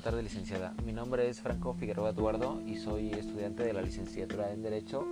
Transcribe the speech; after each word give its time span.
buena 0.00 0.12
tarde 0.12 0.22
licenciada. 0.22 0.74
Mi 0.86 0.94
nombre 0.94 1.28
es 1.28 1.42
Franco 1.42 1.74
Figueroa 1.74 2.08
Eduardo 2.08 2.62
y 2.66 2.78
soy 2.78 3.10
estudiante 3.10 3.64
de 3.64 3.74
la 3.74 3.82
licenciatura 3.82 4.50
en 4.50 4.62
Derecho 4.62 5.04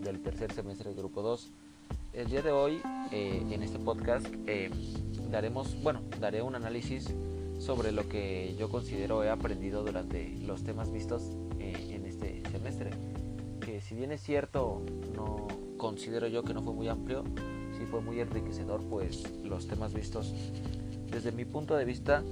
del 0.00 0.22
tercer 0.22 0.50
semestre 0.52 0.88
del 0.88 0.98
Grupo 0.98 1.20
2. 1.20 1.50
El 2.14 2.28
día 2.28 2.40
de 2.40 2.50
hoy, 2.50 2.80
eh, 3.10 3.42
en 3.50 3.62
este 3.62 3.78
podcast, 3.78 4.26
eh, 4.46 4.70
daremos, 5.30 5.76
bueno, 5.82 6.00
daré 6.18 6.40
un 6.40 6.54
análisis 6.54 7.12
sobre 7.58 7.92
lo 7.92 8.08
que 8.08 8.56
yo 8.58 8.70
considero 8.70 9.22
he 9.22 9.28
aprendido 9.28 9.84
durante 9.84 10.30
los 10.46 10.64
temas 10.64 10.90
vistos 10.90 11.36
eh, 11.58 11.90
en 11.90 12.06
este 12.06 12.42
semestre. 12.50 12.90
Que 13.60 13.82
si 13.82 13.94
bien 13.94 14.12
es 14.12 14.22
cierto, 14.22 14.80
no 15.14 15.46
considero 15.76 16.26
yo 16.26 16.42
que 16.42 16.54
no 16.54 16.62
fue 16.62 16.72
muy 16.72 16.88
amplio, 16.88 17.22
sí 17.76 17.84
fue 17.84 18.00
muy 18.00 18.18
enriquecedor, 18.20 18.82
pues 18.88 19.30
los 19.44 19.66
temas 19.66 19.92
vistos 19.92 20.32
desde 21.10 21.32
mi 21.32 21.44
punto 21.44 21.76
de 21.76 21.84
vista 21.84 22.24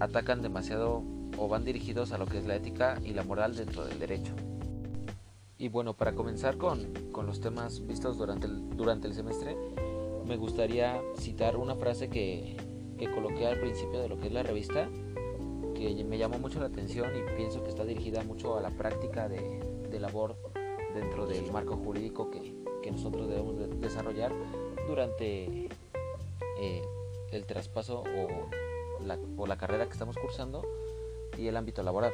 atacan 0.00 0.42
demasiado 0.42 1.02
o 1.36 1.48
van 1.48 1.64
dirigidos 1.64 2.12
a 2.12 2.18
lo 2.18 2.26
que 2.26 2.38
es 2.38 2.46
la 2.46 2.56
ética 2.56 2.98
y 3.04 3.12
la 3.12 3.24
moral 3.24 3.56
dentro 3.56 3.84
del 3.84 3.98
derecho. 3.98 4.32
Y 5.58 5.68
bueno, 5.68 5.94
para 5.94 6.14
comenzar 6.14 6.56
con, 6.56 6.92
con 7.12 7.26
los 7.26 7.40
temas 7.40 7.84
vistos 7.86 8.16
durante 8.16 8.46
el, 8.46 8.70
durante 8.76 9.08
el 9.08 9.14
semestre, 9.14 9.56
me 10.26 10.36
gustaría 10.36 11.00
citar 11.16 11.56
una 11.56 11.74
frase 11.74 12.08
que, 12.08 12.56
que 12.96 13.10
coloqué 13.10 13.46
al 13.46 13.58
principio 13.58 14.00
de 14.00 14.08
lo 14.08 14.18
que 14.18 14.28
es 14.28 14.32
la 14.32 14.42
revista, 14.42 14.88
que 15.74 16.04
me 16.04 16.18
llamó 16.18 16.38
mucho 16.38 16.60
la 16.60 16.66
atención 16.66 17.10
y 17.16 17.36
pienso 17.36 17.62
que 17.62 17.70
está 17.70 17.84
dirigida 17.84 18.22
mucho 18.22 18.56
a 18.56 18.60
la 18.60 18.70
práctica 18.70 19.28
de, 19.28 19.60
de 19.90 20.00
labor 20.00 20.36
dentro 20.94 21.26
del 21.26 21.50
marco 21.52 21.76
jurídico 21.76 22.30
que, 22.30 22.54
que 22.82 22.90
nosotros 22.90 23.28
debemos 23.28 23.58
de 23.58 23.68
desarrollar 23.68 24.32
durante 24.86 25.68
eh, 26.60 26.82
el 27.32 27.46
traspaso 27.46 28.02
o 28.02 28.48
la, 29.04 29.18
la 29.46 29.56
carrera 29.58 29.86
que 29.86 29.92
estamos 29.92 30.16
cursando 30.16 30.62
y 31.36 31.48
el 31.48 31.56
ámbito 31.56 31.82
laboral. 31.82 32.12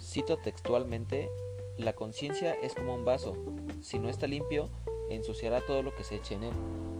Cito 0.00 0.36
textualmente, 0.38 1.30
la 1.78 1.94
conciencia 1.94 2.54
es 2.54 2.74
como 2.74 2.94
un 2.94 3.04
vaso, 3.04 3.34
si 3.80 3.98
no 3.98 4.08
está 4.08 4.26
limpio, 4.26 4.68
ensuciará 5.10 5.60
todo 5.60 5.82
lo 5.82 5.94
que 5.94 6.04
se 6.04 6.16
eche 6.16 6.34
en 6.34 6.44
él. 6.44 6.54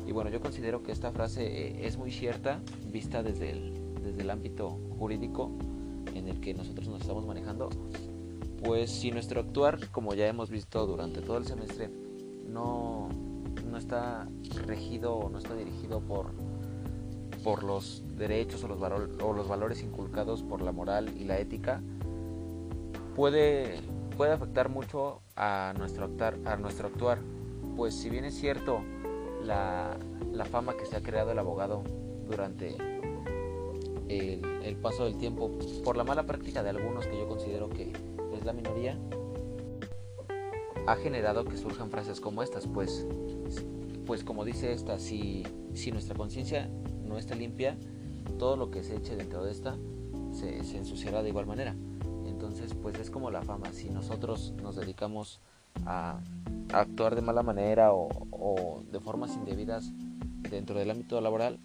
Y 0.07 0.13
bueno, 0.13 0.31
yo 0.31 0.41
considero 0.41 0.83
que 0.83 0.93
esta 0.93 1.13
frase 1.13 1.47
eh, 1.47 1.87
es 1.87 1.97
muy 1.97 2.11
cierta, 2.11 2.61
vista 2.87 3.23
desde 3.23 3.51
el, 3.51 3.95
desde 4.03 4.23
el 4.23 4.31
ámbito 4.31 4.79
jurídico 4.99 5.51
en 6.15 6.29
el 6.29 6.41
que 6.41 6.55
nosotros 6.55 6.89
nos 6.89 7.01
estamos 7.03 7.27
manejando. 7.27 7.71
Pues 8.63 8.91
si 8.91 9.11
nuestro 9.11 9.41
actuar, 9.41 9.91
como 9.91 10.15
ya 10.15 10.27
hemos 10.29 10.51
visto 10.51 10.87
durante 10.87 11.21
todo 11.21 11.37
el 11.37 11.47
semestre, 11.47 11.91
no, 12.47 13.09
no 13.71 13.77
está 13.77 14.29
regido 14.67 15.15
o 15.15 15.29
no 15.29 15.39
está 15.39 15.55
dirigido 15.55 16.01
por 16.01 16.32
por 17.43 17.65
los 17.65 18.03
derechos 18.17 18.63
o 18.65 18.69
los, 18.69 18.81
o 19.23 19.33
los 19.33 19.49
valores 19.49 19.83
inculcados 19.83 20.43
por 20.43 20.63
la 20.63 20.73
moral 20.73 21.11
y 21.17 21.25
la 21.25 21.39
ética, 21.39 21.83
puede, 23.17 23.81
puede 24.17 24.33
afectar 24.33 24.69
mucho 24.69 25.21
a 25.37 25.75
nuestro, 25.77 26.05
actuar, 26.05 26.39
a 26.45 26.57
nuestro 26.57 26.89
actuar. 26.89 27.19
Pues 27.77 27.95
si 27.95 28.11
bien 28.11 28.25
es 28.25 28.35
cierto 28.35 28.83
la, 29.43 29.97
la 30.33 30.45
fama 30.45 30.77
que 30.77 30.87
se 30.87 30.97
ha 30.97 31.03
creado 31.03 31.33
el 31.33 31.39
abogado 31.39 31.83
durante 32.29 32.77
el, 34.09 34.45
el, 34.65 34.77
paso 34.77 35.05
del 35.05 35.17
tiempo, 35.17 35.51
por 35.85 35.97
la 35.97 36.05
mala 36.05 36.25
práctica 36.25 36.63
de 36.63 36.71
algunos 36.71 37.07
que 37.07 37.19
yo 37.19 37.27
considero 37.29 37.69
que 37.71 37.93
es 38.35 38.45
la 38.45 38.53
minoría, 38.53 38.99
ha 40.87 40.97
generado 40.97 41.45
que 41.45 41.57
surjan 41.57 41.91
frases 41.91 42.21
como 42.21 42.43
estas, 42.43 42.67
pues, 42.67 43.07
pues 44.07 44.25
como 44.25 44.45
dice 44.45 44.73
esta, 44.73 44.99
si, 44.99 45.45
si 45.75 45.93
nuestra 45.93 46.15
conciencia 46.15 46.69
no 47.13 47.19
está 47.19 47.35
limpia, 47.35 47.77
todo 48.39 48.57
lo 48.57 48.71
que 48.71 48.83
se 48.83 48.97
eche 48.97 49.17
dentro 49.17 49.45
de 49.45 49.53
esta 49.53 49.77
se, 50.33 50.59
ensuciará 50.77 51.23
de 51.23 51.29
igual 51.29 51.47
manera. 51.47 51.77
Entonces, 52.27 52.75
pues 52.75 52.99
es 52.99 53.11
como 53.11 53.31
la 53.31 53.43
fama. 53.43 53.73
Si 53.73 53.91
nosotros 53.91 54.55
nos 54.63 54.77
dedicamos 54.77 55.41
a, 55.85 56.21
actuar 56.73 57.15
de 57.15 57.21
mala 57.21 57.43
manera 57.43 57.91
o, 57.93 58.83
de 58.91 58.99
formas 58.99 59.37
indebidas 59.37 59.93
dentro 60.51 60.79
del 60.79 60.91
ámbito 60.91 61.21
laboral, 61.21 61.59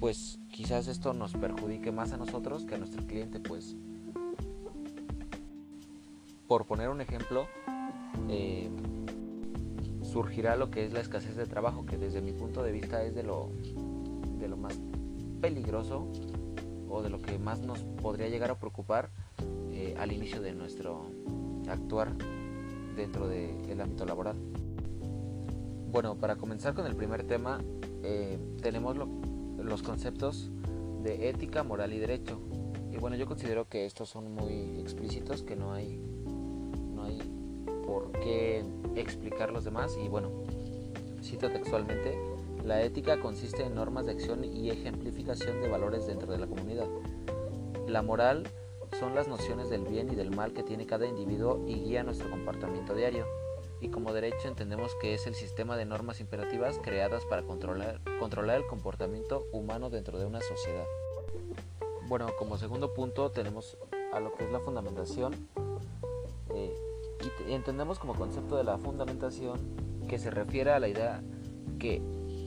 pues 0.00 0.38
quizás 0.50 0.88
esto 0.88 1.14
nos 1.14 1.32
perjudique 1.34 1.92
más 1.92 2.12
a 2.12 2.16
nosotros 2.16 2.64
que 2.64 2.74
a 2.74 2.78
nuestro 2.78 3.06
cliente, 3.06 3.38
pues 3.38 3.76
por 6.48 6.66
poner 6.66 6.88
un 6.88 7.00
ejemplo, 7.00 7.46
eh, 8.28 8.68
surgirá 10.02 10.56
lo 10.56 10.70
que 10.70 10.84
es 10.84 10.92
la 10.92 11.00
escasez 11.00 11.36
de 11.36 11.46
trabajo, 11.46 11.86
que 11.86 11.96
desde 11.96 12.20
mi 12.20 12.32
punto 12.32 12.64
de 12.64 12.72
vista 12.72 13.04
es 13.04 13.14
de 13.14 13.22
lo 13.22 13.50
de 14.40 14.48
lo 14.48 14.56
más 14.56 14.78
peligroso 15.40 16.08
o 16.88 17.02
de 17.02 17.10
lo 17.10 17.20
que 17.20 17.38
más 17.38 17.60
nos 17.60 17.84
podría 18.02 18.28
llegar 18.28 18.50
a 18.50 18.58
preocupar 18.58 19.10
eh, 19.70 19.94
al 19.98 20.12
inicio 20.12 20.40
de 20.40 20.52
nuestro 20.52 21.06
actuar 21.68 22.14
dentro 22.96 23.28
del 23.28 23.80
ámbito 23.80 24.04
laboral. 24.04 24.36
Bueno, 25.90 26.16
para 26.16 26.36
comenzar 26.36 26.74
con 26.74 26.86
el 26.86 26.94
primer 26.94 27.24
tema, 27.24 27.60
eh, 28.02 28.38
tenemos 28.62 28.96
los 29.58 29.82
conceptos 29.82 30.50
de 31.02 31.28
ética, 31.28 31.62
moral 31.62 31.92
y 31.92 31.98
derecho. 31.98 32.40
Y 32.92 32.96
bueno, 32.96 33.16
yo 33.16 33.26
considero 33.26 33.68
que 33.68 33.86
estos 33.86 34.08
son 34.08 34.32
muy 34.34 34.78
explícitos, 34.80 35.42
que 35.42 35.56
no 35.56 35.72
hay, 35.72 36.00
no 36.94 37.04
hay 37.04 37.18
por 37.86 38.12
qué 38.12 38.64
explicar 38.96 39.52
los 39.52 39.64
demás. 39.64 39.96
Y 40.02 40.08
bueno, 40.08 40.30
cito 41.22 41.50
textualmente, 41.50 42.18
la 42.64 42.82
ética 42.82 43.20
consiste 43.20 43.64
en 43.64 43.74
normas 43.74 44.06
de 44.06 44.12
acción 44.12 44.44
y 44.44 44.70
ejemplificación 44.70 45.60
de 45.60 45.68
valores 45.68 46.06
dentro 46.06 46.30
de 46.30 46.38
la 46.38 46.46
comunidad. 46.46 46.86
La 47.86 48.02
moral 48.02 48.46
son 48.98 49.14
las 49.14 49.28
nociones 49.28 49.70
del 49.70 49.84
bien 49.84 50.10
y 50.12 50.14
del 50.14 50.34
mal 50.34 50.52
que 50.52 50.62
tiene 50.62 50.86
cada 50.86 51.06
individuo 51.06 51.64
y 51.66 51.74
guía 51.74 52.02
nuestro 52.02 52.28
comportamiento 52.30 52.94
diario. 52.94 53.26
Y 53.80 53.88
como 53.88 54.12
derecho 54.12 54.48
entendemos 54.48 54.94
que 55.00 55.14
es 55.14 55.26
el 55.26 55.34
sistema 55.34 55.76
de 55.76 55.86
normas 55.86 56.20
imperativas 56.20 56.78
creadas 56.82 57.24
para 57.24 57.42
controlar, 57.42 58.00
controlar 58.18 58.58
el 58.58 58.66
comportamiento 58.66 59.46
humano 59.52 59.88
dentro 59.88 60.18
de 60.18 60.26
una 60.26 60.40
sociedad. 60.40 60.84
Bueno, 62.08 62.26
como 62.38 62.58
segundo 62.58 62.92
punto 62.92 63.30
tenemos 63.30 63.78
a 64.12 64.20
lo 64.20 64.34
que 64.34 64.44
es 64.44 64.52
la 64.52 64.60
fundamentación. 64.60 65.48
Eh, 66.54 66.74
y 67.48 67.52
entendemos 67.52 67.98
como 67.98 68.14
concepto 68.14 68.56
de 68.56 68.64
la 68.64 68.76
fundamentación 68.76 69.58
que 70.08 70.18
se 70.18 70.30
refiere 70.30 70.72
a 70.72 70.80
la 70.80 70.88
idea 70.88 71.22
que 71.78 72.02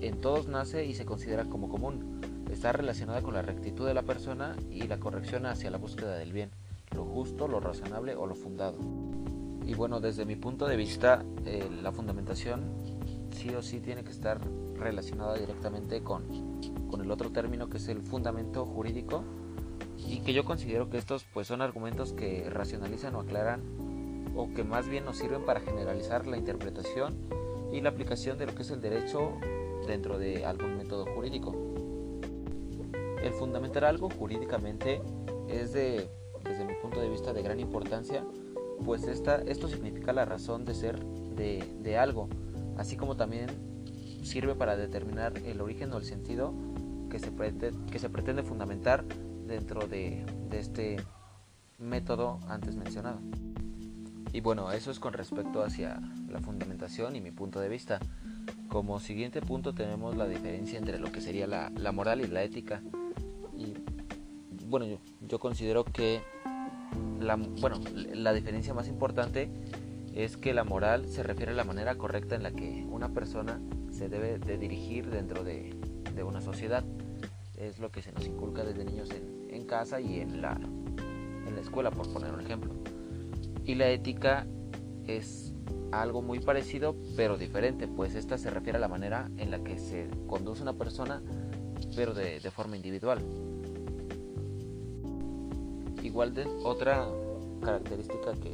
en 0.07 0.19
todos 0.19 0.47
nace 0.47 0.85
y 0.85 0.93
se 0.95 1.05
considera 1.05 1.45
como 1.45 1.69
común. 1.69 2.21
Está 2.51 2.71
relacionada 2.71 3.21
con 3.21 3.33
la 3.33 3.41
rectitud 3.41 3.87
de 3.87 3.93
la 3.93 4.03
persona 4.03 4.55
y 4.69 4.87
la 4.87 4.99
corrección 4.99 5.45
hacia 5.45 5.71
la 5.71 5.77
búsqueda 5.77 6.15
del 6.15 6.33
bien, 6.33 6.51
lo 6.95 7.05
justo, 7.05 7.47
lo 7.47 7.59
razonable 7.59 8.15
o 8.15 8.27
lo 8.27 8.35
fundado. 8.35 8.77
Y 9.65 9.75
bueno, 9.75 9.99
desde 9.99 10.25
mi 10.25 10.35
punto 10.35 10.67
de 10.67 10.75
vista, 10.75 11.23
eh, 11.45 11.67
la 11.81 11.91
fundamentación 11.91 12.61
sí 13.31 13.49
o 13.55 13.61
sí 13.61 13.79
tiene 13.79 14.03
que 14.03 14.11
estar 14.11 14.39
relacionada 14.75 15.35
directamente 15.35 16.03
con, 16.03 16.23
con 16.89 17.01
el 17.01 17.09
otro 17.11 17.31
término 17.31 17.69
que 17.69 17.77
es 17.77 17.87
el 17.87 18.01
fundamento 18.01 18.65
jurídico 18.65 19.23
y 19.97 20.19
que 20.19 20.33
yo 20.33 20.43
considero 20.43 20.89
que 20.89 20.97
estos 20.97 21.25
pues 21.33 21.47
son 21.47 21.61
argumentos 21.61 22.13
que 22.13 22.49
racionalizan 22.49 23.15
o 23.15 23.21
aclaran 23.21 23.61
o 24.35 24.53
que 24.53 24.63
más 24.63 24.87
bien 24.87 25.05
nos 25.05 25.17
sirven 25.17 25.43
para 25.45 25.59
generalizar 25.59 26.27
la 26.27 26.37
interpretación 26.37 27.15
y 27.71 27.81
la 27.81 27.89
aplicación 27.89 28.37
de 28.37 28.45
lo 28.45 28.55
que 28.55 28.63
es 28.63 28.71
el 28.71 28.81
derecho 28.81 29.37
dentro 29.87 30.17
de 30.17 30.45
algún 30.45 30.77
método 30.77 31.05
jurídico. 31.13 31.53
El 33.21 33.33
fundamentar 33.33 33.85
algo 33.85 34.09
jurídicamente 34.09 35.01
es 35.47 35.73
de, 35.73 36.09
desde 36.43 36.65
mi 36.65 36.73
punto 36.75 36.99
de 36.99 37.09
vista 37.09 37.33
de 37.33 37.41
gran 37.41 37.59
importancia, 37.59 38.23
pues 38.85 39.03
esta, 39.03 39.37
esto 39.43 39.67
significa 39.67 40.13
la 40.13 40.25
razón 40.25 40.65
de 40.65 40.73
ser 40.73 41.03
de, 41.03 41.63
de 41.81 41.97
algo, 41.97 42.27
así 42.77 42.97
como 42.97 43.15
también 43.15 43.47
sirve 44.23 44.55
para 44.55 44.75
determinar 44.75 45.37
el 45.45 45.61
origen 45.61 45.91
o 45.93 45.97
el 45.97 46.05
sentido 46.05 46.53
que 47.09 47.19
se, 47.19 47.31
pretende, 47.31 47.91
que 47.91 47.99
se 47.99 48.09
pretende 48.09 48.43
fundamentar 48.43 49.05
dentro 49.45 49.87
de, 49.87 50.25
de 50.49 50.59
este 50.59 50.97
método 51.77 52.39
antes 52.47 52.75
mencionado. 52.75 53.19
Y 54.31 54.41
bueno, 54.41 54.71
eso 54.71 54.89
es 54.89 54.99
con 54.99 55.13
respecto 55.13 55.63
hacia 55.63 56.01
la 56.27 56.39
fundamentación 56.39 57.15
y 57.15 57.21
mi 57.21 57.31
punto 57.31 57.59
de 57.59 57.69
vista. 57.69 57.99
Como 58.73 58.99
siguiente 58.99 59.39
punto 59.39 59.75
tenemos 59.75 60.17
la 60.17 60.27
diferencia 60.27 60.79
entre 60.79 60.97
lo 60.97 61.11
que 61.11 61.21
sería 61.21 61.45
la, 61.45 61.91
moral 61.91 62.21
y 62.21 62.27
la 62.27 62.41
ética. 62.41 62.81
Y 63.55 63.75
bueno, 64.65 64.99
yo, 65.21 65.37
considero 65.37 65.83
que 65.83 66.23
la, 67.19 67.35
bueno, 67.35 67.79
la 67.93 68.33
diferencia 68.33 68.73
más 68.73 68.87
importante 68.87 69.51
es 70.15 70.37
que 70.37 70.55
la 70.55 70.63
moral 70.63 71.07
se 71.07 71.21
refiere 71.21 71.51
a 71.51 71.55
la 71.55 71.65
manera 71.65 71.93
correcta 71.99 72.33
en 72.33 72.41
la 72.41 72.51
que 72.51 72.83
una 72.89 73.09
persona 73.09 73.61
se 73.91 74.09
debe 74.09 74.39
de 74.39 74.57
dirigir 74.57 75.07
dentro 75.11 75.43
de, 75.43 75.75
una 76.25 76.41
sociedad. 76.41 76.83
Es 77.55 77.77
lo 77.77 77.91
que 77.91 78.01
se 78.01 78.11
nos 78.11 78.25
inculca 78.25 78.63
desde 78.63 78.85
niños 78.85 79.11
en, 79.11 79.49
en 79.51 79.67
casa 79.67 80.01
y 80.01 80.19
en 80.19 80.41
la, 80.41 80.53
en 80.55 81.53
la 81.53 81.61
escuela, 81.61 81.91
por 81.91 82.11
poner 82.11 82.33
un 82.33 82.41
ejemplo. 82.41 82.73
Y 83.65 83.75
la 83.75 83.89
ética 83.89 84.47
es 85.05 85.53
algo 85.91 86.23
muy 86.23 86.39
parecido 86.39 86.95
pero 87.15 87.37
diferente, 87.37 87.87
pues 87.87 88.15
esta 88.15 88.37
se 88.37 88.49
refiere 88.49 88.77
a 88.77 88.81
la 88.81 88.87
manera 88.87 89.29
en 89.37 89.51
la 89.51 89.63
que 89.63 89.77
se 89.77 90.07
conduce 90.27 90.61
una 90.61 90.73
persona 90.73 91.21
pero 91.95 92.13
de, 92.13 92.39
forma 92.51 92.75
individual. 92.75 93.19
igual 96.01 96.33
de 96.33 96.45
otra 96.63 97.07
característica 97.63 98.33
que, 98.33 98.53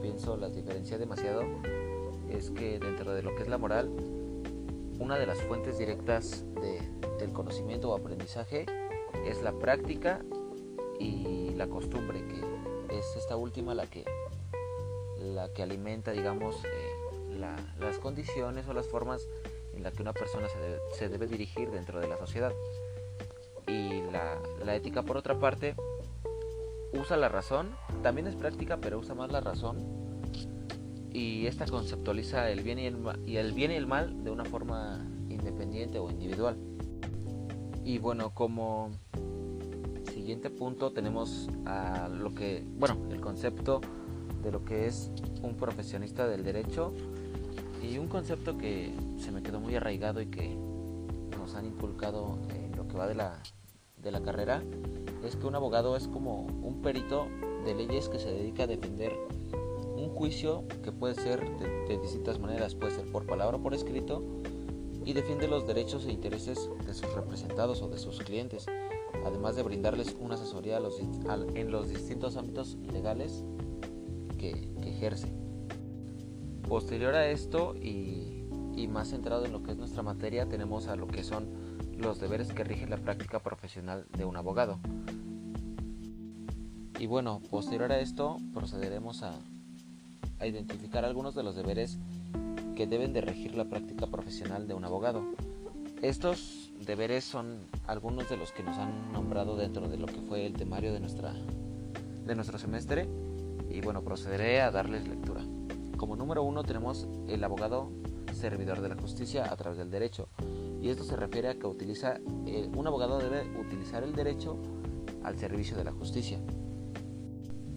pienso 0.00 0.36
las 0.36 0.54
diferencia 0.54 0.96
demasiado 0.96 1.42
es 2.30 2.50
que 2.50 2.78
dentro 2.78 3.12
de 3.12 3.22
lo 3.22 3.34
que 3.34 3.42
es 3.42 3.48
la 3.48 3.58
moral, 3.58 3.90
una 4.98 5.18
de 5.18 5.26
las 5.26 5.38
fuentes 5.42 5.78
directas 5.78 6.44
del 7.18 7.32
conocimiento 7.32 7.90
o 7.90 7.96
aprendizaje 7.96 8.64
es 9.26 9.42
la 9.42 9.52
práctica 9.52 10.24
y 10.98 11.50
la 11.50 11.66
costumbre, 11.66 12.24
que 12.28 12.96
es 12.96 13.16
esta 13.16 13.36
última 13.36 13.74
la 13.74 13.86
que, 13.86 14.04
la 15.18 15.52
que 15.52 15.62
alimenta, 15.62 16.12
digamos, 16.12 16.56
las 17.40 17.98
condiciones 17.98 18.66
o 18.68 18.72
las 18.72 18.86
formas 18.86 19.26
en 19.74 19.82
las 19.82 19.94
que 19.94 20.02
una 20.02 20.12
persona 20.12 20.46
se 20.92 21.08
debe, 21.08 21.26
dirigir 21.26 21.70
dentro 21.70 22.00
de 22.00 22.08
la 22.08 22.16
sociedad. 22.18 22.52
Y 23.66 24.02
la, 24.10 24.74
ética, 24.74 25.02
por 25.02 25.16
otra 25.16 25.38
parte, 25.38 25.74
usa 26.92 27.16
la 27.16 27.28
razón, 27.28 27.70
también 28.02 28.26
es 28.26 28.36
práctica, 28.36 28.78
pero 28.80 28.98
usa 28.98 29.14
más 29.14 29.30
la 29.30 29.40
razón. 29.40 29.78
Y 31.12 31.46
esta 31.46 31.66
conceptualiza 31.66 32.50
el 32.50 32.62
bien 32.62 32.78
y 32.78 32.86
el, 32.86 32.98
y 33.26 33.36
el 33.36 33.52
bien 33.52 33.72
y 33.72 33.74
el 33.74 33.86
mal 33.86 34.22
de 34.22 34.30
una 34.30 34.44
forma 34.44 35.04
independiente 35.28 35.98
o 35.98 36.10
individual. 36.10 36.56
Y 37.84 37.98
bueno, 37.98 38.32
como 38.34 38.90
siguiente 40.12 40.50
punto 40.50 40.92
tenemos 40.92 41.48
lo 42.12 42.34
que, 42.34 42.64
bueno, 42.78 42.96
el 43.10 43.20
concepto 43.20 43.80
de 44.42 44.52
lo 44.52 44.64
que 44.64 44.86
es 44.86 45.10
un 45.42 45.56
profesionista 45.56 46.28
del 46.28 46.44
derecho 46.44 46.94
y 47.82 47.98
un 47.98 48.08
concepto 48.08 48.56
que 48.58 48.92
se 49.18 49.32
me 49.32 49.42
quedó 49.42 49.60
muy 49.60 49.74
arraigado 49.74 50.20
y 50.20 50.26
que 50.26 50.56
nos 51.38 51.54
han 51.54 51.66
inculcado 51.66 52.38
en 52.50 52.76
lo 52.76 52.86
que 52.88 52.96
va 52.96 53.06
de 53.06 53.14
la, 53.14 53.42
de 54.02 54.10
la 54.10 54.22
carrera 54.22 54.62
es 55.24 55.36
que 55.36 55.46
un 55.46 55.54
abogado 55.54 55.96
es 55.96 56.08
como 56.08 56.42
un 56.42 56.80
perito 56.82 57.26
de 57.64 57.74
leyes 57.74 58.08
que 58.08 58.18
se 58.18 58.30
dedica 58.30 58.64
a 58.64 58.66
defender 58.66 59.12
un 59.96 60.08
juicio 60.10 60.64
que 60.82 60.92
puede 60.92 61.14
ser 61.14 61.40
de, 61.58 61.98
distintas 61.98 62.38
maneras, 62.38 62.74
puede 62.74 62.94
ser 62.94 63.10
por 63.10 63.26
palabra 63.26 63.58
o 63.58 63.62
por 63.62 63.74
escrito, 63.74 64.22
y 65.04 65.12
defiende 65.12 65.48
los 65.48 65.66
derechos 65.66 66.06
e 66.06 66.12
intereses 66.12 66.70
de 66.86 66.94
sus 66.94 67.12
representados 67.14 67.82
o 67.82 67.88
de 67.88 67.98
sus 67.98 68.18
clientes, 68.20 68.66
además 69.24 69.56
de 69.56 69.62
brindarles 69.62 70.16
una 70.18 70.34
asesoría 70.34 70.80
en 71.54 71.70
los 71.70 71.88
distintos 71.88 72.36
ámbitos 72.36 72.76
legales 72.92 73.44
que, 74.38 74.70
ejerce. 74.82 75.39
Posterior 76.70 77.16
a 77.16 77.26
esto 77.26 77.74
y, 77.74 78.46
más 78.88 79.08
centrado 79.08 79.44
en 79.44 79.50
lo 79.50 79.60
que 79.64 79.72
es 79.72 79.76
nuestra 79.76 80.04
materia, 80.04 80.48
tenemos 80.48 80.86
a 80.86 80.94
lo 80.94 81.08
que 81.08 81.24
son 81.24 81.48
los 81.98 82.20
deberes 82.20 82.52
que 82.52 82.62
rigen 82.62 82.90
la 82.90 82.96
práctica 82.96 83.40
profesional 83.40 84.06
de 84.16 84.24
un 84.24 84.36
abogado. 84.36 84.78
Y 86.96 87.06
bueno, 87.06 87.42
posterior 87.50 87.90
a 87.90 87.98
esto 87.98 88.36
procederemos 88.54 89.24
a, 89.24 89.34
identificar 90.46 91.04
algunos 91.04 91.34
de 91.34 91.42
los 91.42 91.56
deberes 91.56 91.98
que 92.76 92.86
deben 92.86 93.12
de 93.12 93.20
regir 93.20 93.56
la 93.56 93.64
práctica 93.64 94.06
profesional 94.06 94.68
de 94.68 94.74
un 94.74 94.84
abogado. 94.84 95.24
Estos 96.02 96.70
deberes 96.86 97.24
son 97.24 97.58
algunos 97.88 98.30
de 98.30 98.36
los 98.36 98.52
que 98.52 98.62
nos 98.62 98.78
han 98.78 99.12
nombrado 99.12 99.56
dentro 99.56 99.88
de 99.88 99.98
lo 99.98 100.06
que 100.06 100.20
fue 100.20 100.46
el 100.46 100.52
temario 100.52 100.92
de, 100.92 101.00
nuestra, 101.00 101.34
de 102.26 102.34
nuestro 102.36 102.60
semestre 102.60 103.08
y 103.68 103.80
bueno, 103.80 104.02
procederé 104.02 104.60
a 104.60 104.70
darles 104.70 105.08
lectura. 105.08 105.42
Como 106.00 106.16
número 106.16 106.42
uno 106.42 106.62
tenemos 106.62 107.06
el 107.28 107.44
abogado 107.44 107.90
servidor 108.32 108.80
de 108.80 108.88
la 108.88 108.94
justicia 108.96 109.52
a 109.52 109.56
través 109.56 109.76
del 109.76 109.90
derecho 109.90 110.28
y 110.80 110.88
esto 110.88 111.04
se 111.04 111.14
refiere 111.14 111.50
a 111.50 111.58
que 111.58 111.66
utiliza, 111.66 112.20
eh, 112.46 112.70
un 112.74 112.86
abogado 112.86 113.18
debe 113.18 113.42
utilizar 113.60 114.02
el 114.02 114.14
derecho 114.14 114.56
al 115.22 115.38
servicio 115.38 115.76
de 115.76 115.84
la 115.84 115.92
justicia 115.92 116.40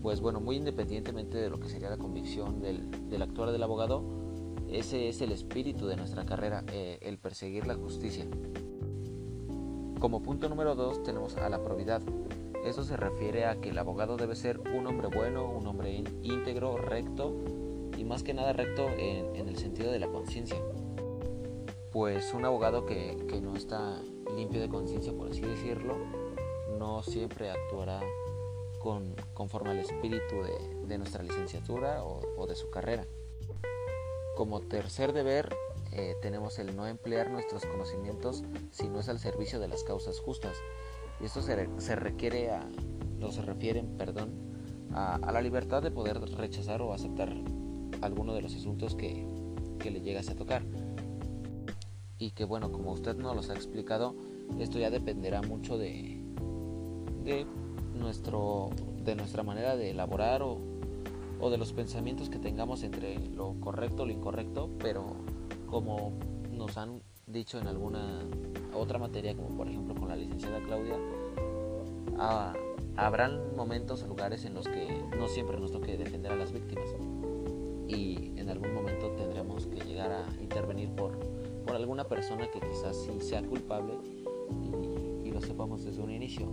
pues 0.02 0.22
bueno, 0.22 0.40
muy 0.40 0.56
independientemente 0.56 1.38
de 1.38 1.50
lo 1.50 1.60
que 1.60 1.68
sería 1.68 1.90
la 1.90 1.98
convicción 1.98 2.62
del, 2.62 3.10
del 3.10 3.22
actuar 3.24 3.52
del 3.52 3.62
abogado, 3.62 4.06
ese 4.70 5.10
es 5.10 5.20
el 5.20 5.34
espíritu 5.34 5.86
de 5.88 5.98
nuestra 5.98 6.25
carrera, 6.25 6.64
eh, 6.72 7.00
el 7.02 7.18
perseguir 7.18 7.68
la 7.68 7.75
justicia. 7.75 8.25
Como 10.00 10.24
punto 10.24 10.48
número 10.48 10.75
dos 10.75 11.04
tenemos 11.04 11.36
a 11.36 11.50
la 11.50 11.62
probidad. 11.62 12.02
Eso 12.66 12.86
se 12.86 12.96
refiere 12.96 13.46
a 13.46 13.60
que 13.60 13.72
el 13.72 13.78
abogado 13.78 14.16
debe 14.16 14.36
ser 14.38 14.62
un 14.74 14.88
hombre 14.88 15.10
bueno, 15.14 15.50
un 15.50 15.68
hombre 15.68 16.04
íntegro, 16.22 16.78
recto 16.78 17.62
y 17.98 18.04
más 18.04 18.24
que 18.24 18.34
nada 18.34 18.54
recto 18.54 18.88
en, 18.90 19.48
el 19.48 19.57
sentido 19.57 19.92
de 19.92 20.00
la 20.00 20.07
conciencia. 20.07 20.57
Pues 21.92 22.34
un 22.34 22.45
abogado 22.45 22.86
que, 22.86 23.16
no 23.42 23.56
está 23.56 24.01
limpio 24.36 24.62
de 24.62 24.69
conciencia, 24.69 25.13
por 25.13 25.30
así 25.30 25.42
decirlo, 25.42 25.98
no 26.80 27.04
siempre 27.04 27.51
actuará 27.51 28.01
con, 28.80 29.16
conforme 29.34 29.72
al 29.72 29.80
espíritu 29.80 30.36
de, 30.88 30.98
nuestra 30.98 31.24
licenciatura 31.24 32.04
o, 32.04 32.45
de 32.48 32.56
su 32.56 32.69
carrera. 32.69 33.06
Como 34.36 34.62
tercer 34.62 35.13
deber 35.13 35.56
eh, 35.92 36.16
tenemos 36.22 36.57
el 36.60 36.75
no 36.75 36.88
emplear 36.88 37.30
nuestros 37.30 37.66
conocimientos 37.66 38.44
si 38.72 38.88
no 38.89 39.00
es 39.00 39.10
al 39.10 39.19
servicio 39.19 39.60
de 39.60 39.68
las 39.68 39.84
causas 39.84 40.19
justas. 40.19 40.56
Y 41.19 41.25
esto 41.25 41.42
se, 41.42 41.96
requiere 41.96 42.51
a, 42.51 42.68
no 43.18 43.31
se 43.31 43.42
refieren, 43.42 43.98
perdón, 43.98 44.31
a, 44.94 45.31
la 45.31 45.42
libertad 45.42 45.81
de 45.81 45.92
poder 45.92 46.19
rechazar 46.19 46.81
o 46.81 46.94
aceptar 46.94 47.34
alguno 48.05 48.33
de 48.33 48.41
los 48.41 48.55
asuntos 48.55 48.95
que, 48.95 49.25
que 49.79 49.91
le 49.91 50.01
llegase 50.01 50.31
a 50.31 50.35
tocar. 50.35 50.63
Y 52.17 52.31
que 52.31 52.45
bueno, 52.45 52.71
como 52.71 52.91
usted 52.91 53.15
nos 53.15 53.35
los 53.35 53.50
ha 53.50 53.53
explicado, 53.53 54.15
esto 54.59 54.79
ya 54.79 54.89
dependerá 54.89 55.41
mucho 55.41 55.77
de, 55.77 56.21
de 57.23 57.45
nuestro, 57.94 58.69
de 59.03 59.15
nuestra 59.15 59.44
manera 59.44 59.75
de 59.75 59.91
elaborar 59.91 60.41
o, 60.41 60.57
o 61.39 61.50
de 61.50 61.57
los 61.57 61.73
pensamientos 61.73 62.29
que 62.29 62.39
tengamos 62.39 62.83
entre 62.83 63.19
lo 63.29 63.55
correcto 63.59 64.03
o 64.03 64.05
lo 64.05 64.13
incorrecto, 64.13 64.69
pero 64.79 65.15
como 65.69 66.13
nos 66.51 66.77
han 66.77 67.01
dicho 67.27 67.59
en 67.59 67.67
alguna 67.67 68.21
otra 68.73 69.00
materia, 69.00 69.35
como 69.35 69.50
por 69.57 69.67
ejemplo 69.67 69.95
con 69.95 70.09
la 70.09 70.15
licenciada 70.15 70.59
Claudia, 70.61 70.97
ah, 72.17 72.53
habrán 72.95 73.55
momentos 73.55 74.03
o 74.03 74.07
lugares 74.07 74.45
en 74.45 74.53
los 74.53 74.67
que 74.67 75.03
no 75.17 75.27
siempre 75.27 75.59
nos 75.59 75.71
toque 75.71 75.97
defender 75.97 76.31
a 76.31 76.35
las 76.35 76.51
víctimas 76.51 76.89
y 77.88 78.33
en 78.38 78.50
algún 78.50 78.74
momento 78.74 79.12
tendremos 79.12 79.68
que 79.68 79.80
llegar 79.81 80.12
a 80.12 80.25
intervenir 80.41 80.89
por, 80.89 81.18
por 81.65 81.75
alguna 81.75 82.06
persona 82.06 82.47
que 82.51 82.59
quizás 82.59 82.95
sí 82.95 83.19
sea 83.19 83.41
culpable 83.44 83.94
y, 85.25 85.31
lo 85.31 85.41
sepamos 85.41 85.84
desde 85.84 86.00
un 86.00 86.12
inicio 86.12 86.48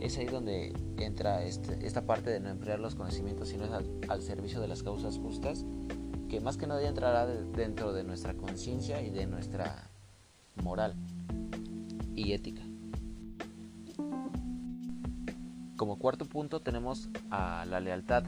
es 0.00 0.16
ahí 0.18 0.26
donde 0.26 0.72
entra 0.98 1.44
este, 1.44 1.86
esta 1.86 2.06
parte 2.06 2.30
de 2.30 2.40
no 2.40 2.48
emplear 2.48 2.80
los 2.80 2.94
conocimientos, 2.94 3.48
sino 3.48 3.64
es 3.64 3.70
al, 4.08 4.22
servicio 4.22 4.60
de 4.60 4.68
las 4.68 4.82
causas 4.82 5.18
justas, 5.18 5.64
que 6.28 6.40
más 6.40 6.56
que 6.56 6.66
nada 6.66 6.86
entrará 6.88 7.26
dentro 7.26 7.92
de 7.92 8.02
nuestra 8.02 8.34
conciencia 8.34 9.02
y 9.02 9.10
de 9.10 9.26
nuestra 9.26 9.90
moral 10.62 10.94
y 12.14 12.32
ética. 12.32 12.62
Como 15.76 15.98
cuarto 15.98 16.24
punto 16.24 16.60
tenemos 16.60 17.08
a 17.30 17.64
la 17.66 17.80
lealtad, 17.80 18.24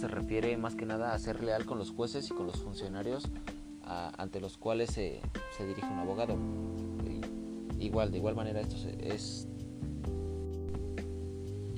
se 0.00 0.08
refiere 0.08 0.56
más 0.56 0.74
que 0.74 0.86
nada 0.86 1.12
a 1.12 1.18
ser 1.18 1.44
leal 1.44 1.66
con 1.66 1.76
los 1.76 1.90
jueces 1.90 2.30
y 2.30 2.34
con 2.34 2.46
los 2.46 2.56
funcionarios 2.56 3.28
ante 3.84 4.40
los 4.40 4.56
cuales 4.56 4.90
se, 4.90 5.20
dirige 5.58 5.86
un 5.86 5.98
abogado. 5.98 6.36
igual, 7.78 8.10
de 8.10 8.18
igual 8.18 8.34
manera, 8.34 8.60
esto 8.60 8.76
es 8.98 9.46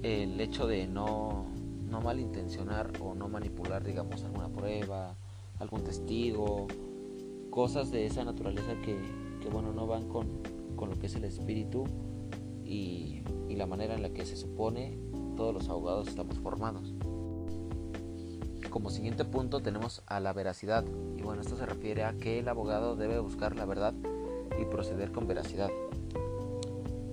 el 0.03 0.41
hecho 0.41 0.67
de 0.67 0.87
no, 0.87 1.47
no 1.89 2.01
malintencionar 2.01 2.93
o 3.01 3.15
no 3.15 3.29
manipular, 3.29 3.83
digamos, 3.83 4.23
alguna 4.23 4.49
prueba, 4.49 5.17
algún 5.59 5.83
testigo, 5.83 6.69
cosas 7.51 7.91
de 7.91 8.07
esa 8.07 8.25
naturaleza 8.25 8.75
que, 8.85 8.99
bueno, 9.51 9.73
no 9.73 9.87
van 9.87 10.09
con, 10.09 10.29
lo 10.77 10.99
que 10.99 11.07
es 11.07 11.15
el 11.17 11.25
espíritu 11.25 11.85
y 12.65 13.23
la 13.49 13.67
manera 13.67 13.95
en 13.95 14.03
la 14.03 14.11
que 14.11 14.25
se 14.25 14.37
supone 14.37 14.99
todos 15.37 15.55
los 15.55 15.69
abogados 15.69 16.09
estamos 16.09 16.39
formados. 16.39 16.95
Como 18.73 18.91
siguiente 18.91 19.25
punto 19.27 19.61
tenemos 19.61 20.03
a 20.07 20.19
la 20.19 20.33
veracidad 20.33 20.85
y 21.17 21.23
bueno, 21.23 21.43
esto 21.43 21.57
se 21.57 21.67
refiere 21.67 22.05
a 22.05 22.15
que 22.15 22.39
el 22.39 22.49
abogado 22.49 22.97
debe 22.97 23.19
buscar 23.19 23.55
la 23.55 23.67
verdad 23.67 23.93
y 24.59 24.65
proceder 24.65 25.13
con 25.13 25.29
veracidad. 25.29 25.71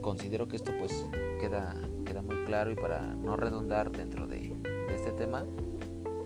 Considero 0.01 0.47
que 0.47 0.55
esto 0.55 0.71
pues 0.79 1.05
queda 1.41 1.75
queda 2.09 2.21
muy 2.21 2.43
claro 2.45 2.71
y 2.71 2.75
para 2.75 3.01
no 3.01 3.35
redundar 3.35 3.91
dentro 3.91 4.25
de, 4.25 4.55
este 4.89 5.11
tema 5.11 5.45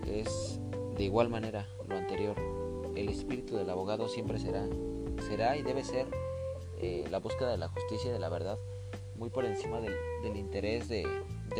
es 0.08 0.60
de 0.96 1.04
igual 1.04 1.30
manera 1.30 1.68
lo 1.88 1.98
anterior. 1.98 2.38
El 2.96 3.10
espíritu 3.10 3.58
del 3.58 3.70
abogado 3.70 4.08
siempre 4.08 4.40
será, 4.40 4.66
será 5.28 5.58
y 5.58 5.64
debe 5.64 5.84
ser 5.84 6.08
eh, 6.80 7.06
la 7.12 7.20
búsqueda 7.20 7.52
de 7.52 7.58
la 7.58 7.68
justicia 7.70 8.12
y 8.12 8.14
de 8.14 8.20
la 8.20 8.30
verdad 8.30 8.58
muy 9.16 9.30
por 9.30 9.46
encima 9.46 9.82
del, 9.82 10.38
interés 10.38 10.88
de, 10.88 11.06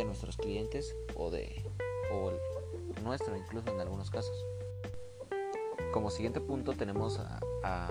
nuestros 0.04 0.36
clientes 0.36 0.96
o 1.16 1.30
de 1.30 1.64
o 2.12 2.32
nuestro 3.02 3.36
incluso 3.36 3.70
en 3.70 3.80
algunos 3.80 4.10
casos. 4.10 4.36
Como 5.92 6.10
siguiente 6.10 6.40
punto 6.40 6.72
tenemos 6.72 7.20
a, 7.62 7.90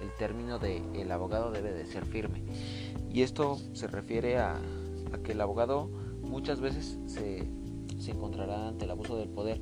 el 0.00 0.10
término 0.16 0.58
de 0.58 0.82
el 1.00 1.10
abogado 1.12 1.50
debe 1.50 1.72
de 1.72 1.86
ser 1.86 2.04
firme 2.04 2.42
y 3.12 3.22
esto 3.22 3.58
se 3.72 3.86
refiere 3.86 4.38
a, 4.38 4.56
a 5.12 5.18
que 5.22 5.32
el 5.32 5.40
abogado 5.40 5.88
muchas 6.22 6.60
veces 6.60 6.98
se, 7.06 7.46
se 7.98 8.10
encontrará 8.10 8.68
ante 8.68 8.84
el 8.84 8.90
abuso 8.90 9.16
del 9.16 9.28
poder, 9.28 9.60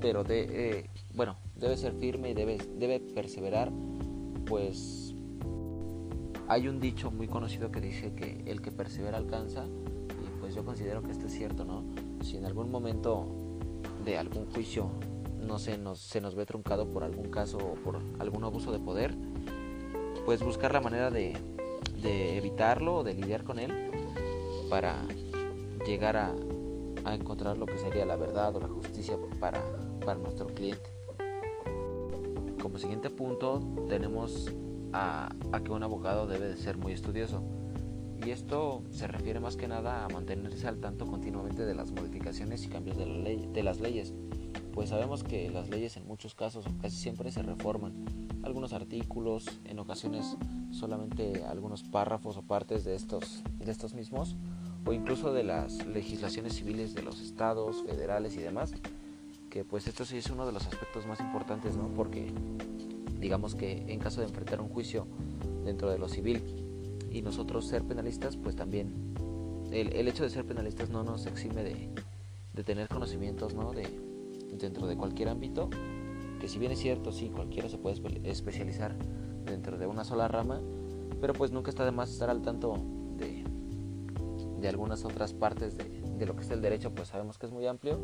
pero 0.00 0.24
de, 0.24 0.46
eh, 0.50 0.90
bueno, 1.14 1.36
debe 1.56 1.76
ser 1.76 1.94
firme 1.94 2.30
y 2.30 2.34
debe, 2.34 2.58
debe 2.76 3.00
perseverar, 3.00 3.72
pues 4.46 5.14
hay 6.48 6.68
un 6.68 6.80
dicho 6.80 7.10
muy 7.10 7.28
conocido 7.28 7.72
que 7.72 7.80
dice 7.80 8.14
que 8.14 8.42
el 8.46 8.60
que 8.60 8.70
persevera 8.70 9.16
alcanza, 9.16 9.64
y 9.66 10.40
pues 10.40 10.54
yo 10.54 10.64
considero 10.64 11.02
que 11.02 11.12
esto 11.12 11.26
es 11.26 11.32
cierto, 11.32 11.64
¿no? 11.64 11.84
Si 12.22 12.36
en 12.36 12.44
algún 12.44 12.70
momento 12.70 13.26
de 14.04 14.18
algún 14.18 14.46
juicio 14.50 14.90
no 15.40 15.58
se 15.58 15.76
nos, 15.78 15.98
se 15.98 16.20
nos 16.20 16.34
ve 16.34 16.46
truncado 16.46 16.88
por 16.88 17.04
algún 17.04 17.30
caso 17.30 17.58
o 17.58 17.74
por 17.74 17.98
algún 18.18 18.44
abuso 18.44 18.72
de 18.72 18.78
poder, 18.78 19.14
pues 20.24 20.42
buscar 20.42 20.72
la 20.72 20.80
manera 20.80 21.10
de, 21.10 21.36
de 22.00 22.36
evitarlo 22.36 22.98
o 22.98 23.04
de 23.04 23.14
lidiar 23.14 23.44
con 23.44 23.58
él 23.58 23.90
para 24.70 25.02
llegar 25.86 26.16
a, 26.16 26.34
a 27.04 27.14
encontrar 27.14 27.58
lo 27.58 27.66
que 27.66 27.78
sería 27.78 28.06
la 28.06 28.16
verdad 28.16 28.54
o 28.56 28.60
la 28.60 28.68
justicia 28.68 29.16
para, 29.40 29.62
para 30.04 30.18
nuestro 30.18 30.46
cliente. 30.46 30.90
Como 32.60 32.78
siguiente 32.78 33.10
punto 33.10 33.60
tenemos 33.88 34.50
a, 34.92 35.34
a, 35.52 35.60
que 35.60 35.72
un 35.72 35.82
abogado 35.82 36.26
debe 36.26 36.48
de 36.48 36.56
ser 36.56 36.76
muy 36.76 36.92
estudioso. 36.92 37.42
Y 38.24 38.30
esto 38.30 38.82
se 38.90 39.08
refiere 39.08 39.40
más 39.40 39.56
que 39.56 39.66
nada 39.66 40.04
a 40.04 40.08
mantenerse 40.08 40.68
al 40.68 40.78
tanto 40.78 41.06
continuamente 41.06 41.64
de 41.64 41.74
las 41.74 41.90
modificaciones 41.90 42.64
y 42.64 42.68
cambios 42.68 42.96
de, 42.96 43.06
ley, 43.06 43.50
las 43.62 43.80
leyes, 43.80 44.14
pues 44.72 44.90
sabemos 44.90 45.24
que 45.24 45.50
las 45.50 45.68
leyes 45.68 45.96
en 45.96 46.06
muchos 46.06 46.34
casos 46.34 46.64
casi 46.80 46.96
siempre 46.96 47.32
se 47.32 47.42
reforman. 47.42 48.28
Algunos 48.44 48.72
artículos, 48.72 49.46
en 49.64 49.78
ocasiones 49.80 50.36
solamente 50.70 51.44
algunos 51.44 51.82
párrafos 51.82 52.36
o 52.36 52.42
partes 52.42 52.84
de 52.84 52.94
estos, 52.94 53.42
de 53.58 53.70
estos 53.70 53.92
mismos, 53.94 54.36
o 54.86 54.92
incluso 54.92 55.32
de 55.32 55.42
las 55.42 55.84
legislaciones 55.86 56.54
civiles 56.54 56.94
de 56.94 57.02
los 57.02 57.20
estados, 57.20 57.82
federales 57.82 58.36
y 58.36 58.40
demás, 58.40 58.72
que 59.50 59.64
pues 59.64 59.88
esto 59.88 60.04
sí 60.04 60.18
es 60.18 60.30
uno 60.30 60.46
de 60.46 60.52
los 60.52 60.66
aspectos 60.66 61.06
más 61.06 61.20
importantes, 61.20 61.76
¿no? 61.76 61.88
Porque 61.88 62.32
digamos 63.18 63.54
que 63.54 63.84
en 63.92 63.98
caso 63.98 64.20
de 64.20 64.28
enfrentar 64.28 64.60
un 64.60 64.68
juicio 64.68 65.06
dentro 65.64 65.90
de 65.90 65.98
lo 65.98 66.08
civil 66.08 66.61
y 67.12 67.22
nosotros 67.22 67.66
ser 67.66 67.82
penalistas, 67.82 68.36
pues 68.36 68.56
también 68.56 69.14
el, 69.70 69.92
el 69.94 70.08
hecho 70.08 70.22
de 70.22 70.30
ser 70.30 70.44
penalistas 70.44 70.90
no 70.90 71.02
nos 71.02 71.26
exime 71.26 71.62
de, 71.62 71.90
de 72.52 72.64
tener 72.64 72.88
conocimientos, 72.88 73.54
¿no? 73.54 73.72
De, 73.72 73.88
dentro 74.52 74.86
de 74.86 74.96
cualquier 74.96 75.28
ámbito, 75.28 75.70
que 76.40 76.48
si 76.48 76.58
bien 76.58 76.72
es 76.72 76.78
cierto, 76.78 77.12
sí, 77.12 77.30
cualquiera 77.30 77.68
se 77.68 77.78
puede 77.78 78.00
especializar 78.24 78.94
dentro 79.44 79.78
de 79.78 79.86
una 79.86 80.04
sola 80.04 80.28
rama, 80.28 80.60
pero 81.20 81.32
pues 81.32 81.52
nunca 81.52 81.70
está 81.70 81.84
de 81.84 81.92
más 81.92 82.10
estar 82.10 82.30
al 82.30 82.42
tanto 82.42 82.76
de, 83.16 83.44
de 84.60 84.68
algunas 84.68 85.04
otras 85.04 85.32
partes 85.32 85.76
de, 85.76 86.02
de 86.18 86.26
lo 86.26 86.36
que 86.36 86.42
es 86.42 86.50
el 86.50 86.60
derecho, 86.60 86.94
pues 86.94 87.08
sabemos 87.08 87.38
que 87.38 87.46
es 87.46 87.52
muy 87.52 87.66
amplio, 87.66 87.98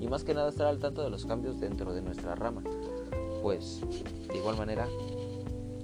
y 0.00 0.06
más 0.06 0.24
que 0.24 0.34
nada 0.34 0.48
estar 0.48 0.66
al 0.66 0.78
tanto 0.78 1.02
de 1.02 1.10
los 1.10 1.26
cambios 1.26 1.60
dentro 1.60 1.92
de 1.92 2.02
nuestra 2.02 2.34
rama. 2.34 2.62
Pues 3.42 3.80
de 4.28 4.36
igual 4.36 4.56
manera 4.56 4.88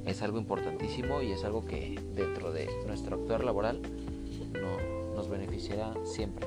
es 0.07 0.23
algo 0.23 0.39
importantísimo 0.39 1.23
y 1.23 1.33
es 1.33 1.45
algo 1.45 1.65
que 1.65 2.01
dentro 2.15 2.53
de 2.53 2.69
nuestro 2.87 3.17
actuar 3.17 3.45
laboral 3.45 3.81
no, 4.53 5.15
nos 5.15 5.29
beneficiará 5.29 5.95
siempre. 6.05 6.47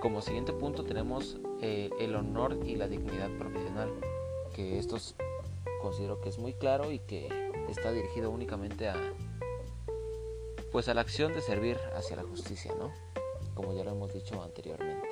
Como 0.00 0.20
siguiente 0.20 0.52
punto 0.52 0.84
tenemos 0.84 1.38
eh, 1.60 1.90
el 2.00 2.14
honor 2.14 2.58
y 2.64 2.76
la 2.76 2.88
dignidad 2.88 3.30
profesional, 3.38 3.90
que 4.54 4.78
esto 4.78 4.96
considero 5.82 6.20
que 6.20 6.28
es 6.28 6.38
muy 6.38 6.52
claro 6.52 6.90
y 6.90 6.98
que 7.00 7.28
está 7.68 7.92
dirigido 7.92 8.30
únicamente 8.30 8.88
a 8.88 8.96
pues 10.72 10.88
a 10.88 10.94
la 10.94 11.00
acción 11.00 11.32
de 11.32 11.40
servir 11.40 11.78
hacia 11.96 12.16
la 12.16 12.22
justicia, 12.22 12.74
¿no? 12.78 12.92
Como 13.54 13.72
ya 13.72 13.84
lo 13.84 13.92
hemos 13.92 14.12
dicho 14.12 14.42
anteriormente. 14.42 15.08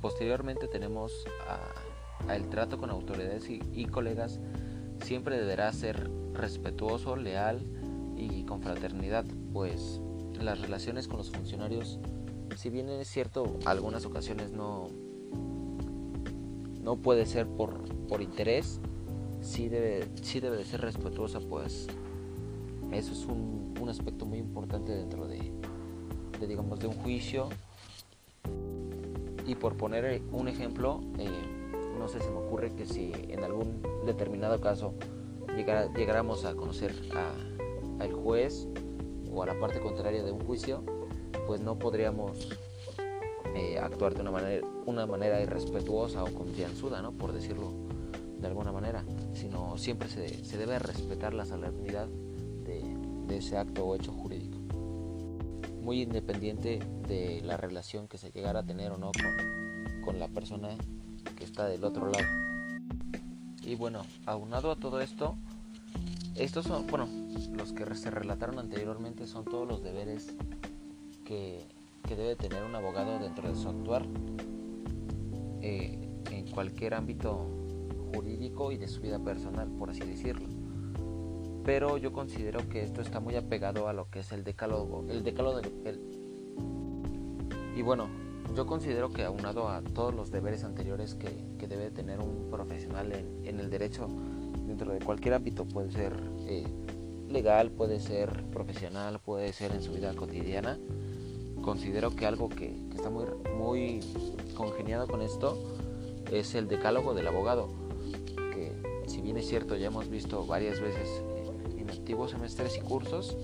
Posteriormente 0.00 0.66
tenemos 0.66 1.24
a, 1.48 2.34
el 2.34 2.48
trato 2.48 2.78
con 2.78 2.90
autoridades 2.90 3.44
y 3.48 3.84
colegas 3.86 4.40
siempre 5.02 5.38
deberá 5.38 5.72
ser 5.72 6.10
respetuoso, 6.34 7.16
leal 7.16 7.60
y 8.16 8.44
con 8.44 8.60
fraternidad, 8.60 9.24
pues 9.52 10.00
las 10.40 10.60
relaciones 10.60 11.08
con 11.08 11.18
los 11.18 11.30
funcionarios, 11.30 11.98
si 12.56 12.70
bien 12.70 12.88
es 12.88 13.08
cierto, 13.08 13.56
algunas 13.64 14.04
ocasiones 14.04 14.52
no, 14.52 14.88
no 16.82 16.96
puede 16.96 17.26
ser 17.26 17.46
por, 17.46 17.84
por 18.06 18.22
interés, 18.22 18.80
sí 19.40 19.68
debe, 19.68 20.08
sí 20.22 20.40
debe 20.40 20.56
de 20.56 20.64
ser 20.64 20.80
respetuosa, 20.80 21.40
pues 21.40 21.86
eso 22.92 23.12
es 23.12 23.24
un, 23.26 23.74
un 23.80 23.88
aspecto 23.88 24.26
muy 24.26 24.38
importante 24.38 24.92
dentro 24.92 25.26
de, 25.26 25.52
de, 26.40 26.46
digamos, 26.46 26.78
de 26.78 26.86
un 26.86 26.94
juicio. 26.94 27.48
Y 29.46 29.54
por 29.54 29.76
poner 29.76 30.22
un 30.32 30.48
ejemplo, 30.48 31.00
eh, 31.18 31.55
no 31.96 32.08
sé, 32.08 32.20
se 32.20 32.30
me 32.30 32.38
ocurre 32.38 32.74
que 32.74 32.86
si 32.86 33.12
en 33.28 33.44
algún 33.44 33.82
determinado 34.04 34.60
caso 34.60 34.94
llegáramos 35.96 36.44
a 36.44 36.54
conocer 36.54 36.94
a, 37.14 38.02
al 38.02 38.12
juez 38.12 38.68
o 39.32 39.42
a 39.42 39.46
la 39.46 39.58
parte 39.58 39.80
contraria 39.80 40.22
de 40.22 40.32
un 40.32 40.40
juicio, 40.40 40.82
pues 41.46 41.60
no 41.60 41.78
podríamos 41.78 42.50
eh, 43.54 43.78
actuar 43.78 44.14
de 44.14 44.20
una 44.20 44.30
manera, 44.30 44.66
una 44.84 45.06
manera 45.06 45.40
irrespetuosa 45.40 46.22
o 46.24 46.32
confianzuda, 46.32 47.00
¿no? 47.02 47.12
por 47.12 47.32
decirlo 47.32 47.72
de 48.38 48.46
alguna 48.46 48.72
manera, 48.72 49.04
sino 49.32 49.78
siempre 49.78 50.08
se, 50.08 50.56
debe 50.56 50.78
respetar 50.78 51.32
la 51.32 51.46
solemnidad 51.46 52.06
de, 52.64 52.82
de 53.26 53.36
ese 53.38 53.56
acto 53.56 53.86
o 53.86 53.94
hecho 53.94 54.12
jurídico, 54.12 54.58
muy 55.80 56.02
independiente 56.02 56.80
de 57.08 57.40
la 57.42 57.56
relación 57.56 58.08
que 58.08 58.18
se 58.18 58.30
llegara 58.30 58.60
a 58.60 58.66
tener 58.66 58.92
o 58.92 58.98
no 58.98 59.10
con, 60.04 60.18
la 60.18 60.28
persona 60.28 60.68
del 61.64 61.84
otro 61.84 62.10
lado. 62.10 62.24
Y 63.64 63.74
bueno, 63.74 64.02
aunado 64.26 64.70
a 64.70 64.76
todo 64.76 65.00
esto, 65.00 65.34
estos 66.36 66.66
son, 66.66 66.86
bueno, 66.86 67.08
los 67.56 67.72
que 67.72 67.94
se 67.94 68.10
relataron 68.10 68.58
anteriormente 68.58 69.26
son 69.26 69.44
todos 69.44 69.66
los 69.66 69.82
deberes 69.82 70.34
que, 71.24 71.66
que 72.06 72.14
debe 72.14 72.36
tener 72.36 72.62
un 72.62 72.74
abogado 72.74 73.18
dentro 73.18 73.48
de 73.48 73.54
su 73.56 73.68
actuar 73.68 74.06
eh, 75.62 75.98
en 76.30 76.50
cualquier 76.50 76.94
ámbito 76.94 77.46
jurídico 78.14 78.70
y 78.70 78.76
de 78.76 78.86
su 78.86 79.00
vida 79.00 79.18
personal, 79.18 79.68
por 79.78 79.90
así 79.90 80.00
decirlo. 80.00 80.46
Pero 81.64 81.96
yo 81.98 82.12
considero 82.12 82.68
que 82.68 82.84
esto 82.84 83.00
está 83.00 83.18
muy 83.18 83.34
apegado 83.34 83.88
a 83.88 83.92
lo 83.92 84.08
que 84.08 84.20
es 84.20 84.30
el 84.30 84.44
decálogo, 84.44 85.04
el 85.08 85.24
decálogo 85.24 85.60
del 85.60 85.72
el, 85.84 86.00
y 87.76 87.82
bueno, 87.82 88.08
yo 88.56 88.66
considero 88.66 89.12
que 89.12 89.22
aunado 89.22 89.68
a 89.68 89.82
todos 89.82 90.14
los 90.14 90.30
deberes 90.30 90.64
anteriores 90.64 91.14
que, 91.14 91.28
que 91.58 91.68
debe 91.68 91.90
tener 91.90 92.20
un 92.20 92.48
profesional 92.50 93.12
en, 93.12 93.60
el 93.60 93.68
derecho 93.68 94.08
dentro 94.66 94.92
de 94.92 94.98
cualquier 94.98 95.34
ámbito, 95.34 95.66
puede 95.66 95.92
ser 95.92 96.14
eh, 96.46 96.66
legal, 97.28 97.70
puede 97.70 98.00
ser 98.00 98.44
profesional, 98.46 99.20
puede 99.20 99.52
ser 99.52 99.72
en 99.72 99.82
su 99.82 99.92
vida 99.92 100.14
cotidiana, 100.14 100.78
considero 101.60 102.16
que 102.16 102.24
algo 102.24 102.48
que, 102.48 102.74
que 102.90 102.96
está 102.96 103.10
muy, 103.10 103.26
muy 103.58 104.00
congeniado 104.56 105.06
con 105.06 105.20
esto 105.20 105.58
es 106.32 106.54
el 106.54 106.66
decálogo 106.66 107.12
del 107.12 107.26
abogado, 107.28 107.68
que 108.54 108.72
si 109.06 109.20
bien 109.20 109.36
es 109.36 109.46
cierto 109.46 109.76
ya 109.76 109.88
hemos 109.88 110.08
visto 110.08 110.46
varias 110.46 110.80
veces 110.80 111.22
en 111.76 111.90
antiguos 111.90 112.30
semestres 112.30 112.78
y 112.78 112.80
cursos, 112.80 113.36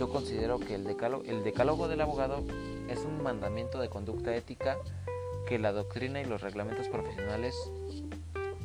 yo 0.00 0.08
considero 0.08 0.58
que 0.58 0.74
el 0.74 0.82
decálogo, 0.82 1.22
el 1.22 1.44
decálogo 1.44 1.86
del 1.86 2.00
abogado 2.00 2.42
es 2.88 3.04
un 3.04 3.22
mandamiento 3.22 3.78
de 3.78 3.88
conducta 3.88 4.34
ética 4.34 4.78
que 5.46 5.58
la 5.58 5.72
doctrina 5.72 6.20
y 6.20 6.24
los 6.24 6.40
reglamentos 6.40 6.88
profesionales 6.88 7.54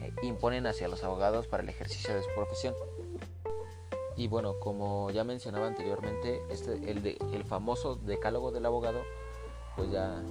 eh, 0.02 0.14
imponen 0.24 0.66
hacia 0.68 0.88
los 0.88 1.04
abogados 1.04 1.48
para 1.48 1.64
el 1.64 1.70
ejercicio 1.70 2.14
de 2.14 2.24
su 2.24 2.30
profesión. 2.36 2.74
Y 4.16 4.28
bueno, 4.28 4.60
como 4.60 5.12
ya 5.12 5.24
mencionaba 5.24 5.68
anteriormente, 5.68 6.42
este, 6.50 6.92
el, 6.92 7.02
de, 7.02 7.18
el 7.34 7.44
famoso 7.46 7.96
decálogo 7.96 8.52
del 8.52 8.66
abogado, 8.66 9.00
pues 9.76 9.92
ya, 9.92 10.22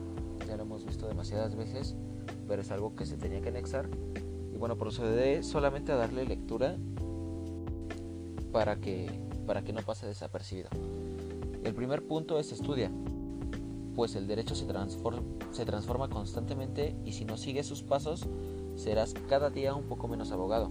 ya 0.47 0.57
lo 0.57 0.65
hemos 0.65 0.85
visto 0.85 1.09
demasiadas 1.09 1.57
veces, 1.57 1.97
pero 2.47 2.61
es 2.61 2.71
algo 2.71 2.95
que 2.97 3.07
se 3.07 3.17
tenía 3.17 3.41
que 3.41 3.49
anexar. 3.49 3.89
Y 4.53 4.57
bueno, 4.59 4.77
procederé 4.77 5.43
solamente 5.43 5.93
a 5.93 5.97
darle 5.97 6.25
lectura 6.25 6.77
para 8.53 8.77
que, 8.77 9.11
para 9.47 9.63
que 9.63 9.73
no 9.73 9.81
pase 9.83 10.07
desapercibido. 10.07 10.69
El 11.65 11.75
primer 11.75 12.07
punto 12.07 12.39
es 12.39 12.53
estudia, 12.53 12.91
pues 13.99 14.15
el 14.15 14.29
derecho 14.29 14.55
se 14.55 14.65
transforma, 14.65 15.23
se 15.51 15.65
transforma 15.65 16.09
constantemente 16.09 16.95
y 17.05 17.15
si 17.15 17.25
no 17.25 17.37
sigues 17.37 17.67
sus 17.67 17.83
pasos, 17.83 18.29
serás 18.77 19.13
cada 19.29 19.51
día 19.51 19.75
un 19.75 19.89
poco 19.89 20.07
menos 20.07 20.31
abogado. 20.31 20.71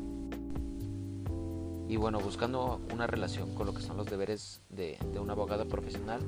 Y 1.90 1.98
bueno, 1.98 2.22
buscando 2.22 2.80
una 2.94 3.06
relación 3.06 3.54
con 3.54 3.68
lo 3.68 3.74
que 3.74 3.82
son 3.82 3.98
los 3.98 4.06
deberes 4.06 4.62
de, 4.70 4.98
un 5.20 5.30
abogado 5.30 5.68
profesional, 5.68 6.22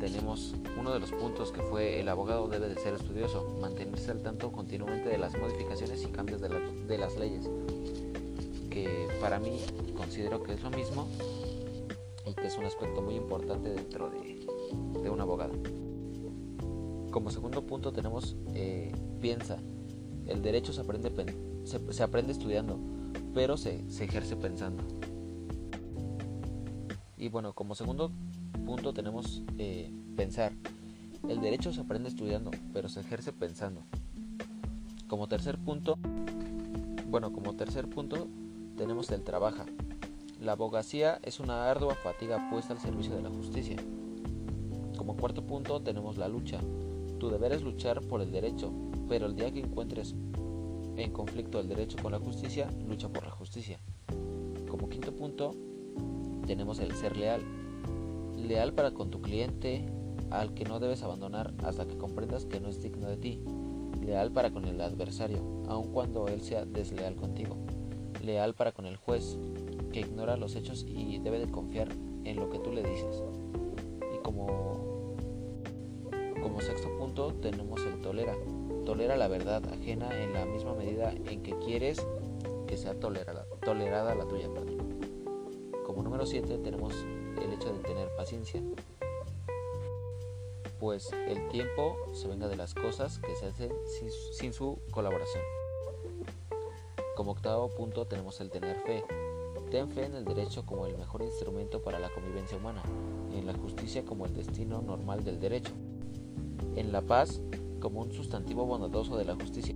tenemos 0.00 0.56
uno 0.76 0.92
de 0.92 0.98
los 0.98 1.12
puntos 1.12 1.52
que 1.52 1.62
fue 1.62 2.00
el 2.00 2.08
abogado 2.08 2.48
debe 2.48 2.68
de 2.68 2.74
ser 2.74 2.94
estudioso, 2.94 3.46
mantenerse 3.60 4.10
al 4.10 4.20
tanto 4.20 4.50
continuamente 4.50 5.10
de 5.10 5.18
las 5.18 5.38
modificaciones 5.38 6.02
y 6.02 6.08
cambios 6.08 6.40
de 6.40 6.98
las 6.98 7.16
leyes, 7.20 7.48
que 8.68 9.06
para 9.20 9.38
mí 9.38 9.60
considero 9.96 10.42
que 10.42 10.54
es 10.54 10.62
lo 10.64 10.70
mismo 10.70 11.06
y 12.26 12.34
que 12.34 12.48
es 12.48 12.58
un 12.58 12.64
aspecto 12.64 13.00
muy 13.00 13.14
importante 13.14 13.68
dentro 13.68 14.10
de, 14.10 14.44
de 15.04 15.08
un 15.08 15.20
abogado. 15.20 15.52
Como 17.10 17.30
segundo 17.30 17.66
punto 17.66 17.92
tenemos 17.92 18.36
eh, 18.54 18.92
piensa. 19.20 19.58
El 20.26 20.42
derecho 20.42 20.72
se 20.72 20.80
aprende, 20.80 21.12
se, 21.64 22.02
aprende 22.02 22.32
estudiando, 22.32 22.78
pero 23.34 23.56
se, 23.56 23.88
se 23.90 24.04
ejerce 24.04 24.36
pensando. 24.36 24.84
Y 27.16 27.28
bueno, 27.28 27.52
como 27.52 27.74
segundo 27.74 28.12
punto 28.64 28.94
tenemos 28.94 29.42
eh, 29.58 29.92
pensar. 30.16 30.52
El 31.28 31.40
derecho 31.40 31.72
se 31.72 31.80
aprende 31.80 32.08
estudiando, 32.08 32.50
pero 32.72 32.88
se 32.88 33.00
ejerce 33.00 33.32
pensando. 33.32 33.82
Como 35.08 35.26
tercer 35.26 35.58
punto, 35.58 35.98
bueno, 37.08 37.32
como 37.32 37.54
tercer 37.56 37.90
punto 37.90 38.28
tenemos 38.76 39.10
el 39.10 39.22
trabaja. 39.22 39.66
La 40.40 40.52
abogacía 40.52 41.18
es 41.22 41.40
una 41.40 41.70
ardua 41.70 41.94
fatiga 41.96 42.48
puesta 42.50 42.72
al 42.72 42.80
servicio 42.80 43.14
de 43.14 43.22
la 43.22 43.30
justicia. 43.30 43.76
Como 44.96 45.16
cuarto 45.16 45.44
punto 45.44 45.82
tenemos 45.82 46.16
la 46.16 46.28
lucha. 46.28 46.60
Tu 47.20 47.30
deber 47.30 47.52
es 47.52 47.62
luchar 47.62 48.00
por 48.00 48.20
el 48.20 48.32
derecho, 48.32 48.72
pero 49.08 49.26
el 49.26 49.36
día 49.36 49.52
que 49.52 49.60
encuentres 49.60 50.16
en 50.96 51.12
conflicto 51.12 51.60
el 51.60 51.68
derecho 51.68 51.96
con 52.02 52.10
la 52.10 52.18
justicia, 52.18 52.68
lucha 52.88 53.08
por 53.08 53.22
la 53.22 53.30
justicia. 53.30 53.78
Como 54.68 54.88
quinto 54.88 55.14
punto 55.14 55.54
tenemos 56.46 56.80
el 56.80 56.92
ser 56.96 57.16
leal. 57.16 57.42
Leal 58.36 58.72
para 58.72 58.90
con 58.90 59.10
tu 59.10 59.20
cliente, 59.20 59.86
al 60.30 60.54
que 60.54 60.64
no 60.64 60.80
debes 60.80 61.02
abandonar 61.04 61.54
hasta 61.62 61.86
que 61.86 61.96
comprendas 61.96 62.46
que 62.46 62.58
no 62.58 62.68
es 62.68 62.82
digno 62.82 63.08
de 63.08 63.16
ti 63.16 63.40
leal 64.04 64.32
para 64.32 64.50
con 64.50 64.64
el 64.64 64.80
adversario, 64.80 65.42
aun 65.68 65.92
cuando 65.92 66.28
él 66.28 66.40
sea 66.40 66.64
desleal 66.64 67.16
contigo, 67.16 67.56
leal 68.24 68.54
para 68.54 68.72
con 68.72 68.86
el 68.86 68.96
juez, 68.96 69.38
que 69.92 70.00
ignora 70.00 70.36
los 70.36 70.56
hechos 70.56 70.86
y 70.88 71.18
debe 71.18 71.38
de 71.38 71.50
confiar 71.50 71.88
en 72.24 72.36
lo 72.36 72.50
que 72.50 72.58
tú 72.58 72.72
le 72.72 72.82
dices. 72.82 73.22
Y 74.14 74.18
como, 74.22 74.69
sexto 76.60 76.88
punto 76.98 77.34
tenemos 77.34 77.80
el 77.84 78.00
tolera, 78.00 78.34
tolera 78.84 79.16
la 79.16 79.28
verdad 79.28 79.62
ajena 79.72 80.10
en 80.22 80.32
la 80.32 80.44
misma 80.44 80.74
medida 80.74 81.12
en 81.12 81.42
que 81.42 81.58
quieres 81.58 82.06
que 82.66 82.76
sea 82.76 82.94
tolerada, 82.94 83.46
tolerada 83.64 84.14
la 84.14 84.26
tuya. 84.26 84.48
Como 85.84 86.02
número 86.02 86.26
7 86.26 86.58
tenemos 86.58 86.94
el 87.42 87.52
hecho 87.52 87.72
de 87.72 87.80
tener 87.80 88.08
paciencia, 88.16 88.62
pues 90.78 91.12
el 91.12 91.48
tiempo 91.48 91.96
se 92.14 92.26
venga 92.28 92.48
de 92.48 92.56
las 92.56 92.74
cosas 92.74 93.18
que 93.18 93.36
se 93.36 93.46
hacen 93.46 93.70
sin, 94.32 94.52
su 94.52 94.78
colaboración. 94.90 95.42
Como 97.16 97.32
octavo 97.32 97.68
punto 97.68 98.06
tenemos 98.06 98.40
el 98.40 98.50
tener 98.50 98.76
fe. 98.80 99.04
Ten 99.70 99.90
fe 99.90 100.06
en 100.06 100.14
el 100.14 100.24
derecho 100.24 100.64
como 100.64 100.86
el 100.86 100.96
mejor 100.96 101.22
instrumento 101.22 101.82
para 101.82 101.98
la 101.98 102.08
convivencia 102.10 102.56
humana, 102.56 102.82
en 103.32 103.46
la 103.46 103.52
justicia 103.54 104.04
como 104.04 104.26
el 104.26 104.34
destino 104.34 104.80
normal 104.80 105.22
del 105.22 105.38
derecho, 105.38 105.72
en 106.80 106.92
la 106.92 107.02
paz 107.02 107.40
como 107.80 108.00
un 108.00 108.12
sustantivo 108.12 108.66
bondadoso 108.66 109.16
de 109.16 109.24
la 109.24 109.34
justicia 109.34 109.74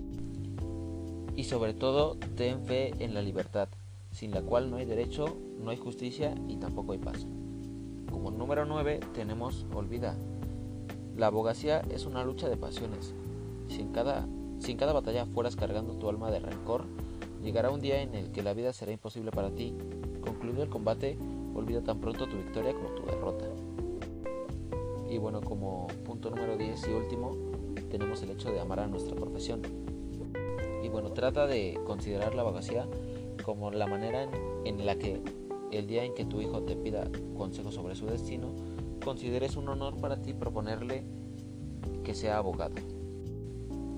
y 1.37 1.45
sobre 1.45 1.75
todo 1.75 2.17
ten 2.37 2.65
fe 2.65 2.95
en 2.99 3.15
la 3.15 3.23
libertad, 3.23 3.69
sin 4.13 4.31
la 4.31 4.43
cual 4.43 4.71
no 4.71 4.77
hay 4.77 4.85
derecho, 4.85 5.37
no 5.63 5.71
hay 5.71 5.77
justicia 5.77 6.35
y 6.49 6.57
tampoco 6.57 6.93
hay 6.93 6.99
paz. 6.99 7.27
Como 8.11 8.31
número 8.31 8.65
9 8.65 9.01
tenemos 9.15 9.67
olvida, 9.75 10.17
la 11.17 11.27
abogacía 11.27 11.81
es 11.91 12.07
una 12.07 12.25
lucha 12.25 12.49
de 12.49 12.57
pasiones. 12.57 13.15
Si 13.69 13.81
en 13.81 13.93
cada, 13.93 14.27
cada 14.79 14.93
batalla 14.93 15.27
fueras 15.27 15.57
cargando 15.57 15.95
tu 15.95 16.09
alma 16.09 16.31
de 16.31 16.41
rencor, 16.41 16.85
llegará 17.43 17.71
un 17.71 17.81
día 17.81 18.03
en 18.03 18.15
el 18.15 18.31
que 18.31 18.43
la 18.43 18.55
vida 18.55 18.73
será 18.73 18.93
imposible 18.93 19.31
para 19.31 19.51
ti. 19.51 19.75
Concluido 20.21 20.63
el 20.63 20.69
combate, 20.69 21.19
olvida 21.55 21.83
tan 21.83 22.01
pronto 22.01 22.27
tu 22.27 22.37
victoria 22.37 22.73
como 22.73 22.89
tu 22.91 23.07
derrota. 23.07 23.47
Y 25.15 25.19
bueno, 25.19 25.41
como 25.41 25.87
punto 26.05 26.29
número 26.29 26.57
10 26.57 26.89
y 26.89 26.91
último, 26.93 27.37
tenemos 27.89 28.21
el 28.25 28.31
hecho 28.31 28.51
de 28.51 28.59
amar 28.59 28.81
a 28.81 28.89
nuestra 28.89 29.15
profesión. 29.15 29.63
Y 30.83 30.89
bueno, 30.89 31.13
trata 31.13 31.47
de 31.47 31.79
considerar 31.87 32.35
la 32.35 32.43
abogacía 32.43 32.89
como 33.45 33.71
la 33.71 33.87
manera 33.87 34.29
en, 34.65 34.85
la 34.85 34.97
que 34.97 35.23
el 35.71 35.87
día 35.87 36.03
en 36.03 36.15
que 36.15 36.25
tu 36.25 36.41
hijo 36.41 36.63
te 36.63 36.75
pida 36.75 37.09
consejo 37.37 37.71
sobre 37.71 37.95
su 37.95 38.07
destino, 38.07 38.49
consideres 39.05 39.57
un 39.57 39.69
honor 39.69 39.99
para 39.99 40.21
ti 40.21 40.33
proponerle 40.35 41.05
que 42.03 42.13
sea 42.13 42.39
abogado. 42.39 42.75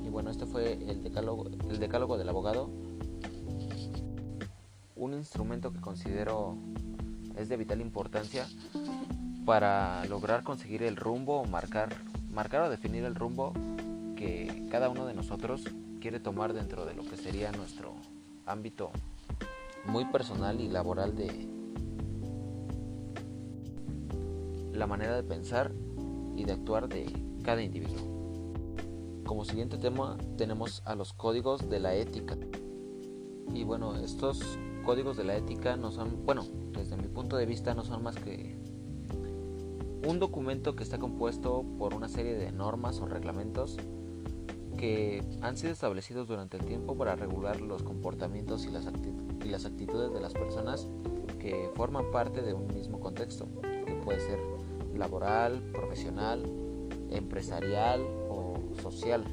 Y 0.04 0.10
bueno, 0.10 0.30
este 0.30 0.44
fue 0.44 0.74
el 0.74 1.02
decálogo, 1.02 1.46
el 1.46 1.78
decálogo 1.78 2.18
del 2.18 2.28
abogado, 2.28 2.68
un 4.94 5.14
instrumento 5.14 5.72
que 5.72 5.80
considero 5.80 6.58
es 7.36 7.48
de 7.48 7.56
vital 7.56 7.80
importancia 7.80 8.46
para 9.46 10.04
lograr 10.06 10.42
conseguir 10.42 10.82
el 10.82 10.96
rumbo 10.96 11.44
marcar, 11.44 11.88
marcar 12.32 12.62
o 12.62 12.68
definir 12.68 13.04
el 13.04 13.14
rumbo 13.14 13.52
que 14.16 14.66
cada 14.70 14.88
uno 14.90 15.06
de 15.06 15.14
nosotros 15.14 15.62
quiere 16.00 16.18
tomar 16.20 16.52
dentro 16.52 16.84
de 16.84 16.94
lo 16.94 17.04
que 17.04 17.16
sería 17.16 17.52
nuestro 17.52 17.94
ámbito 18.44 18.90
muy 19.86 20.04
personal 20.06 20.60
y 20.60 20.68
laboral 20.68 21.14
de, 21.14 21.48
la 24.72 24.86
manera 24.86 25.14
de 25.16 25.22
pensar 25.22 25.72
y 26.34 26.44
de 26.44 26.52
actuar 26.52 26.88
de 26.88 27.06
cada 27.44 27.62
individuo. 27.62 29.22
Como 29.24 29.44
siguiente 29.44 29.78
tema 29.78 30.18
tenemos 30.36 30.82
a 30.84 30.94
los 30.94 31.12
códigos 31.12 31.70
de 31.70 31.80
la 31.80 31.94
ética. 31.94 32.36
Y 33.54 33.64
bueno, 33.64 33.96
estos 33.96 34.40
códigos 34.84 35.16
de 35.16 35.24
la 35.24 35.36
ética 35.36 35.76
no 35.76 35.92
son, 35.92 36.26
bueno, 36.26 36.44
desde 36.72 36.96
mi 36.96 37.08
punto 37.08 37.36
de 37.36 37.46
vista 37.46 37.74
no 37.74 37.84
son 37.84 38.02
más 38.02 38.16
que 38.16 38.55
un 40.06 40.20
documento 40.20 40.76
que 40.76 40.84
está 40.84 40.98
compuesto 40.98 41.64
por 41.78 41.92
una 41.92 42.08
serie 42.08 42.34
de 42.34 42.52
normas 42.52 43.00
o 43.00 43.06
reglamentos 43.06 43.76
que 44.78 45.24
han 45.40 45.56
sido 45.56 45.72
establecidos 45.72 46.28
durante 46.28 46.56
el 46.56 46.64
tiempo 46.64 46.96
para 46.96 47.16
regular 47.16 47.60
los 47.60 47.82
comportamientos 47.82 48.66
y 48.66 48.70
las, 48.70 48.86
actitudes 48.86 50.12
de 50.12 50.20
las 50.20 50.32
personas 50.32 50.86
que 51.40 51.70
forman 51.74 52.10
parte 52.12 52.42
de 52.42 52.52
un 52.54 52.68
mismo 52.68 53.00
contexto, 53.00 53.48
que 53.62 53.94
puede 54.04 54.20
ser 54.20 54.38
laboral, 54.94 55.60
profesional, 55.72 56.44
empresarial 57.10 58.00
o 58.28 58.54
social. 58.80 59.24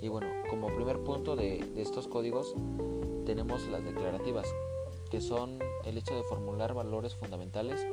Y 0.00 0.08
bueno, 0.08 0.28
como 0.50 0.74
primer 0.74 0.98
punto 1.00 1.36
de, 1.36 1.64
estos 1.76 2.08
códigos 2.08 2.54
tenemos 3.26 3.68
las 3.68 3.84
declarativas, 3.84 4.46
que 5.14 5.20
son 5.20 5.60
el 5.84 5.96
hecho 5.96 6.16
de 6.16 6.24
formular 6.24 6.74
valores 6.74 7.14
fundamentales 7.14 7.86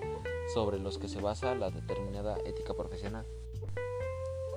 sobre 0.55 0.79
los 0.79 0.97
que 0.97 1.07
se 1.07 1.21
basa 1.21 1.53
la 1.53 1.69
determinada 1.69 2.35
ética 2.45 2.73
profesional. 2.73 3.27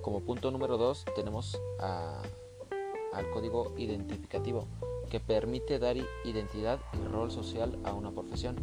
Como 0.01 0.21
punto 0.23 0.51
número 0.51 0.79
2 0.79 1.05
tenemos 1.15 1.61
al 1.79 3.31
código 3.35 3.75
identificativo, 3.77 4.67
que 5.11 5.21
permite 5.21 5.79
dar 5.79 5.99
identidad 6.25 6.81
y 6.95 7.07
rol 7.07 7.31
social 7.31 7.79
a 7.85 7.93
una 7.93 8.13
profesión. 8.13 8.57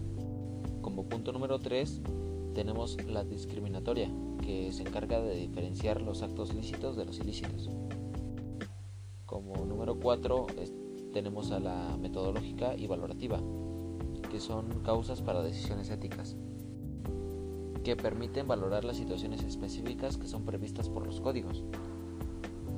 Como 0.82 1.08
punto 1.08 1.32
número 1.32 1.60
3 1.60 2.02
tenemos 2.56 2.98
la 3.06 3.24
discriminatoria, 3.24 4.10
que 4.44 4.72
se 4.72 4.82
encarga 4.82 5.22
de 5.22 5.36
diferenciar 5.36 6.02
los 6.02 6.24
actos 6.24 6.56
lícitos 6.56 6.96
de 6.96 7.06
los 7.06 7.20
ilícitos. 7.20 7.70
Como 9.28 9.64
número 9.64 10.00
4 10.00 10.48
tenemos 11.14 11.52
a 11.52 11.60
la 11.60 11.98
metodológica 12.00 12.76
y 12.76 12.88
valorativa, 12.88 13.40
que 14.32 14.40
son 14.40 14.66
causas 14.84 15.22
para 15.22 15.44
decisiones 15.44 15.90
éticas, 15.90 16.38
que 17.84 17.98
permiten 17.98 18.48
valorar 18.48 18.86
las 18.86 18.96
situaciones 18.96 19.44
específicas 19.44 20.16
que 20.16 20.28
son 20.28 20.46
previstas 20.46 20.88
por 20.88 21.06
los 21.06 21.20
códigos. 21.20 21.64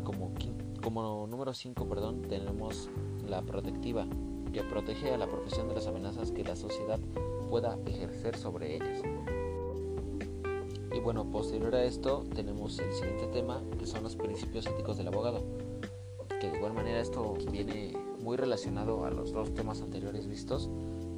Como, 0.03 0.33
como 0.81 1.27
número 1.27 1.53
5 1.53 1.87
perdón, 1.87 2.23
tenemos 2.23 2.89
la 3.27 3.43
protectiva, 3.43 4.07
que 4.51 4.63
protege 4.63 5.13
a 5.13 5.17
la 5.17 5.27
profesión 5.27 5.67
de 5.67 5.75
las 5.75 5.85
amenazas 5.87 6.31
que 6.31 6.43
la 6.43 6.55
sociedad 6.55 6.99
pueda 7.49 7.77
ejercer 7.85 8.35
sobre 8.35 8.75
ellas. 8.75 9.01
Y 10.91 10.99
bueno, 10.99 11.29
posterior 11.29 11.75
a 11.75 11.83
esto 11.83 12.23
tenemos 12.33 12.79
el 12.79 12.93
siguiente 12.93 13.27
tema, 13.27 13.61
que 13.77 13.85
son 13.85 14.03
los 14.03 14.15
principios 14.15 14.65
éticos 14.65 14.97
del 14.97 15.07
abogado, 15.07 15.43
que 16.39 16.49
de 16.49 16.57
igual 16.57 16.73
manera 16.73 16.99
esto 16.99 17.35
viene 17.51 17.93
muy 18.19 18.37
relacionado 18.37 19.05
a 19.05 19.11
los 19.11 19.31
dos 19.33 19.53
temas 19.53 19.81
anteriores 19.81 20.27
vistos, 20.27 20.69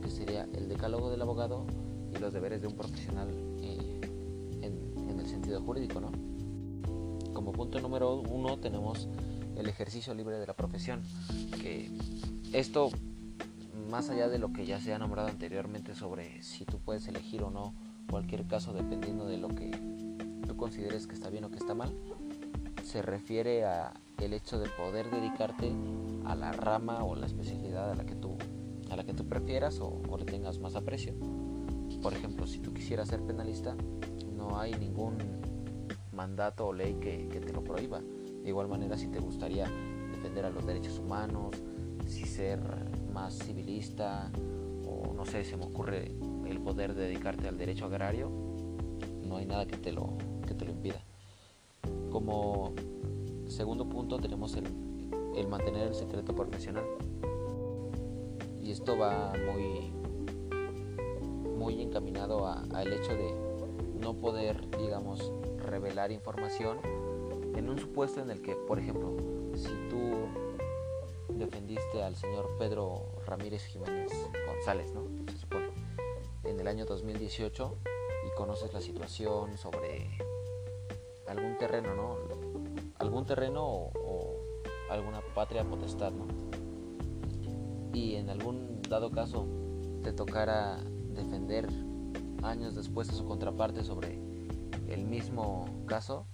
que 0.06 0.12
sería 0.12 0.48
el 0.54 0.70
decálogo 0.70 1.10
del 1.10 1.20
abogado 1.24 1.66
y 2.16 2.20
los 2.20 2.32
deberes 2.32 2.62
de 2.62 2.68
un 2.68 2.76
profesional 2.76 3.28
eh, 3.60 4.02
en, 4.62 5.20
el 5.20 5.28
sentido 5.28 5.60
jurídico, 5.62 6.00
¿no? 6.00 6.12
Como 7.34 7.52
punto 7.52 7.82
número 7.82 8.22
uno 8.22 8.58
tenemos 8.58 9.08
el 9.56 9.68
ejercicio 9.68 10.14
libre 10.14 10.38
de 10.38 10.46
la 10.46 10.54
profesión, 10.54 11.02
que 11.60 11.90
esto, 12.54 12.92
más 13.90 14.12
allá 14.12 14.30
de 14.30 14.38
lo 14.38 14.54
que 14.54 14.68
ya 14.68 14.80
se 14.80 14.94
ha 14.94 15.00
nombrado 15.00 15.30
anteriormente 15.30 15.96
sobre 15.96 16.44
si 16.44 16.66
tú 16.66 16.78
puedes 16.78 17.08
elegir 17.08 17.42
o 17.42 17.50
no 17.50 17.74
cualquier 18.08 18.46
caso 18.46 18.74
dependiendo 18.74 19.26
de 19.26 19.38
lo 19.38 19.48
que 19.48 19.72
tú 20.48 20.56
consideres 20.56 21.08
que 21.08 21.16
está 21.16 21.32
bien 21.32 21.46
o 21.46 21.50
que 21.50 21.58
está 21.58 21.74
mal, 21.74 21.92
se 22.84 23.02
refiere 23.02 23.66
a 23.66 23.92
el 24.20 24.34
hecho 24.34 24.60
de 24.60 24.70
poder 24.70 25.10
dedicarte 25.10 25.72
a 26.26 26.36
la 26.36 26.52
rama 26.52 27.04
o 27.04 27.16
la 27.16 27.26
especialidad 27.26 27.92
a 27.92 27.96
la 27.96 28.06
que 28.06 28.16
tú, 28.16 28.25
a 28.96 28.98
la 29.00 29.04
que 29.04 29.14
tú 29.14 29.28
prefieras 29.28 29.82
o, 29.82 30.02
le 30.18 30.24
tengas 30.24 30.60
más 30.60 30.76
aprecio. 30.76 31.14
Por 32.02 32.14
ejemplo, 32.14 32.48
si 32.48 32.60
tú 32.60 32.74
quisieras 32.74 33.10
ser 33.10 33.22
penalista, 33.22 33.76
no 34.36 34.58
hay 34.58 34.74
ningún 34.74 35.18
mandato 36.14 36.68
o 36.68 36.74
ley 36.74 36.94
que, 36.96 37.28
te 37.28 37.52
lo 37.52 37.62
prohíba. 37.62 38.00
De 38.00 38.50
igual 38.50 38.70
manera, 38.70 38.98
si 38.98 39.08
te 39.08 39.20
gustaría 39.20 39.70
defender 40.12 40.46
a 40.46 40.50
los 40.50 40.66
derechos 40.66 40.98
humanos, 41.00 41.56
si 42.08 42.24
ser 42.24 42.62
más 43.14 43.38
civilista 43.38 44.32
o 44.88 45.14
no 45.14 45.26
sé, 45.26 45.44
se 45.44 45.58
me 45.58 45.66
ocurre 45.66 46.14
el 46.48 46.62
poder 46.62 46.94
dedicarte 46.96 47.50
al 47.50 47.58
derecho 47.58 47.86
agrario, 47.86 48.32
no 49.28 49.38
hay 49.38 49.46
nada 49.46 49.66
que 49.66 49.76
te 49.76 49.92
lo, 49.92 50.18
que 50.48 50.54
te 50.54 50.64
lo 50.64 50.72
impida. 50.72 51.04
Como 52.12 52.74
segundo 53.48 53.90
punto 53.90 54.20
tenemos 54.20 54.56
el, 54.56 54.66
el 55.36 55.48
mantener 55.50 55.90
el 55.90 55.96
secreto 55.96 56.34
profesional. 56.34 56.86
Y 58.66 58.72
esto 58.72 58.98
va 58.98 59.32
muy, 59.46 59.92
muy 61.56 61.84
encaminado 61.84 62.48
al 62.48 62.92
hecho 62.92 63.14
de 63.14 63.32
no 63.94 64.16
poder, 64.16 64.60
digamos, 64.80 65.32
revelar 65.60 66.12
información 66.12 66.80
en 67.56 67.70
un 67.70 67.78
supuesto 67.78 68.22
en 68.22 68.32
el 68.32 68.42
que, 68.42 68.56
por 68.56 68.80
ejemplo, 68.80 69.16
si 69.56 69.70
tú 69.88 70.28
defendiste 71.38 72.02
al 72.02 72.16
señor 72.16 72.58
Pedro 72.58 73.06
Ramírez 73.28 73.64
Jiménez 73.66 74.12
González, 74.48 74.92
¿no? 74.96 75.04
Se 75.32 75.38
supone, 75.38 75.68
en 76.44 76.60
el 76.60 76.68
año 76.68 76.86
2018 76.86 77.78
y 78.26 78.36
conoces 78.36 78.74
la 78.74 78.82
situación 78.82 79.60
sobre 79.60 80.18
algún 81.28 81.56
terreno, 81.60 81.94
¿no? 81.94 82.18
Algún 82.98 83.28
terreno 83.28 83.64
o, 83.64 83.92
o 83.94 84.36
alguna 84.90 85.22
patria 85.36 85.64
potestad, 85.64 86.12
¿no? 86.12 86.65
Y 87.96 88.16
en 88.16 88.30
algún 88.30 88.82
dado 88.90 89.10
caso 89.10 89.48
te 90.04 90.12
tocara 90.12 90.84
defender 91.16 91.70
años 92.44 92.76
después 92.76 93.10
a 93.10 93.14
su 93.14 93.24
contraparte 93.24 93.86
sobre 93.86 94.20
el 94.90 95.06
mismo 95.06 95.66
caso, 95.86 96.26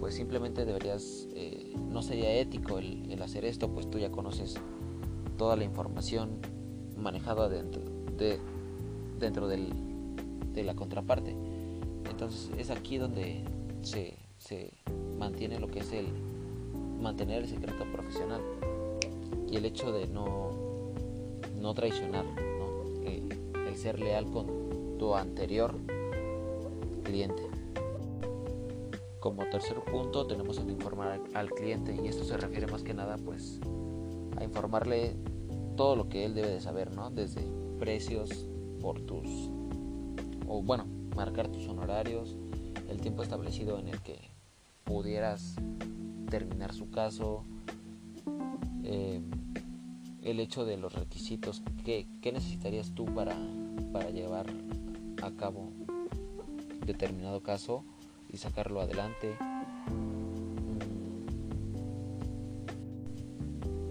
pues 0.00 0.16
simplemente 0.16 0.64
deberías, 0.64 1.28
eh, 1.34 1.72
no 1.88 2.02
sería 2.02 2.32
ético 2.32 2.78
el, 2.78 3.22
hacer 3.22 3.44
esto, 3.44 3.70
pues 3.70 3.88
tú 3.88 3.98
ya 3.98 4.10
conoces 4.10 4.56
toda 5.36 5.54
la 5.54 5.62
información 5.62 6.40
manejada 6.96 7.48
dentro, 7.48 7.80
de, 8.16 8.40
dentro 9.20 9.46
del, 9.46 9.72
de 10.52 10.64
la 10.64 10.74
contraparte. 10.74 11.36
Entonces 12.10 12.50
es 12.58 12.70
aquí 12.70 12.98
donde 12.98 13.44
se, 13.82 14.18
se 14.36 14.72
mantiene 15.16 15.60
lo 15.60 15.68
que 15.68 15.78
es 15.78 15.92
el 15.92 16.08
mantener 17.00 17.44
el 17.44 17.48
secreto 17.48 17.84
profesional 17.92 18.40
y 19.48 19.56
el 19.56 19.64
hecho 19.64 19.92
de 19.92 20.08
no, 20.08 20.67
no 21.60 21.74
traicionar, 21.74 22.24
¿no? 22.24 23.02
El, 23.04 23.28
ser 23.76 24.00
leal 24.00 24.28
con 24.32 24.98
tu 24.98 25.14
anterior 25.14 25.72
cliente. 27.04 27.44
Como 29.20 29.44
tercer 29.48 29.76
punto 29.84 30.26
tenemos 30.26 30.58
el 30.58 30.68
informar 30.68 31.20
al 31.34 31.50
cliente 31.50 31.94
y 31.94 32.08
esto 32.08 32.24
se 32.24 32.36
refiere 32.36 32.66
más 32.66 32.82
que 32.82 32.92
nada 32.92 33.16
pues 33.18 33.60
a 34.36 34.42
informarle 34.42 35.14
todo 35.76 35.94
lo 35.94 36.08
que 36.08 36.24
él 36.24 36.34
debe 36.34 36.48
de 36.48 36.60
saber, 36.60 36.92
¿no? 36.92 37.10
Desde 37.10 37.42
precios 37.78 38.48
por 38.80 39.00
tus 39.00 39.28
o 40.48 40.60
bueno, 40.60 40.86
marcar 41.14 41.48
tus 41.48 41.68
honorarios, 41.68 42.36
el 42.88 43.00
tiempo 43.00 43.22
establecido 43.22 43.78
en 43.78 43.88
el 43.88 44.00
que 44.00 44.18
pudieras 44.84 45.54
terminar 46.30 46.72
su 46.72 46.90
caso, 46.90 47.44
eh, 48.82 49.20
el 50.30 50.40
hecho 50.40 50.64
de 50.64 50.76
los 50.76 50.92
requisitos, 50.94 51.62
¿qué, 51.84 52.06
necesitarías 52.22 52.94
tú 52.94 53.06
para, 53.06 53.36
para 53.92 54.10
llevar 54.10 54.46
a 55.22 55.30
cabo 55.32 55.72
determinado 56.88 57.42
caso 57.42 57.84
y 58.32 58.38
sacarlo 58.38 58.80
adelante. 58.80 59.36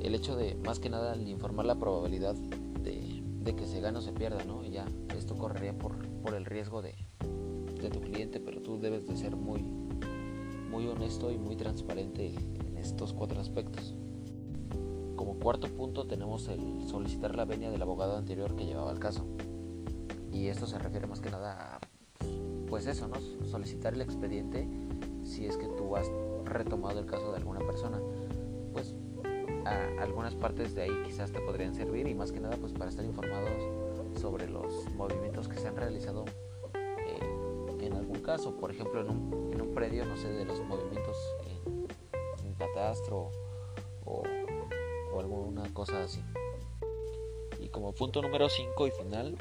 El 0.02 0.16
hecho 0.16 0.36
de, 0.36 0.56
más 0.66 0.80
que 0.80 0.90
nada, 0.90 1.16
informar 1.16 1.66
la 1.66 1.76
probabilidad 1.76 2.36
de, 2.36 3.56
que 3.56 3.66
se 3.66 3.80
gane 3.80 4.00
o 4.00 4.02
se 4.02 4.12
pierda, 4.12 4.44
¿no? 4.44 4.66
Y 4.66 4.72
ya, 4.72 4.86
esto 5.18 5.38
correría 5.38 5.78
por, 5.78 5.98
por 6.22 6.34
el 6.34 6.44
riesgo 6.44 6.82
de, 6.82 6.96
de 7.82 7.90
tu 7.90 8.02
cliente, 8.02 8.42
pero 8.42 8.62
tú 8.62 8.78
debes 8.78 9.08
de 9.08 9.16
ser 9.16 9.38
muy, 9.38 9.62
muy 10.70 10.86
honesto 10.88 11.32
y 11.32 11.38
muy 11.38 11.56
transparente 11.56 12.36
en 12.36 12.78
estos 12.78 13.14
cuatro 13.14 13.40
aspectos. 13.40 13.96
Como 15.18 15.38
cuarto 15.40 15.68
punto 15.68 16.08
tenemos 16.08 16.48
el 16.48 16.88
solicitar 16.88 17.36
la 17.36 17.44
venia 17.44 17.70
del 17.70 17.82
abogado 17.82 18.16
anterior 18.16 18.56
que 18.56 18.66
llevaba 18.66 18.94
el 18.94 19.00
caso. 19.00 19.26
Y 20.32 20.48
esto 20.48 20.66
se 20.68 20.80
refiere 20.80 21.08
más 21.08 21.20
que 21.20 21.30
nada 21.30 21.76
a 21.76 21.80
pues 22.70 22.86
eso, 22.86 23.08
¿no? 23.08 23.16
Solicitar 23.46 23.94
el 23.94 24.02
expediente 24.02 24.68
si 25.24 25.46
es 25.46 25.58
que 25.58 25.68
tú 25.68 25.96
has 25.96 26.10
retomado 26.46 27.00
el 27.00 27.06
caso 27.06 27.32
de 27.32 27.38
alguna 27.38 27.60
persona. 27.60 28.00
Pues 28.72 28.96
algunas 30.00 30.36
partes 30.36 30.76
de 30.76 30.84
ahí 30.84 31.04
quizás 31.06 31.32
te 31.32 31.40
podrían 31.42 31.74
servir 31.76 32.08
y 32.08 32.14
más 32.14 32.32
que 32.32 32.40
nada 32.40 32.56
pues 32.58 32.74
para 32.74 32.90
estar 32.90 33.04
informados 33.04 33.62
sobre 34.20 34.48
los 34.48 34.86
movimientos 34.96 35.48
que 35.48 35.58
se 35.58 35.68
han 35.68 35.76
realizado 35.76 36.26
eh, 36.74 37.86
en 37.86 37.94
algún 37.94 38.20
caso. 38.20 38.56
Por 38.56 38.72
ejemplo, 38.72 39.02
en 39.02 39.10
un, 39.10 39.52
en 39.54 39.62
un 39.62 39.74
predio, 39.74 40.06
no 40.06 40.16
sé, 40.16 40.30
de 40.30 40.46
los 40.46 40.62
movimientos 40.62 41.18
en, 41.46 41.88
catastro 42.58 43.30
alguna 45.68 45.74
cosa 45.74 46.04
así. 46.04 46.22
Y 47.60 47.70
como 47.70 47.94
punto 47.94 48.22
número 48.22 48.50
5 48.50 48.88
y 48.88 48.92
final, 48.92 49.36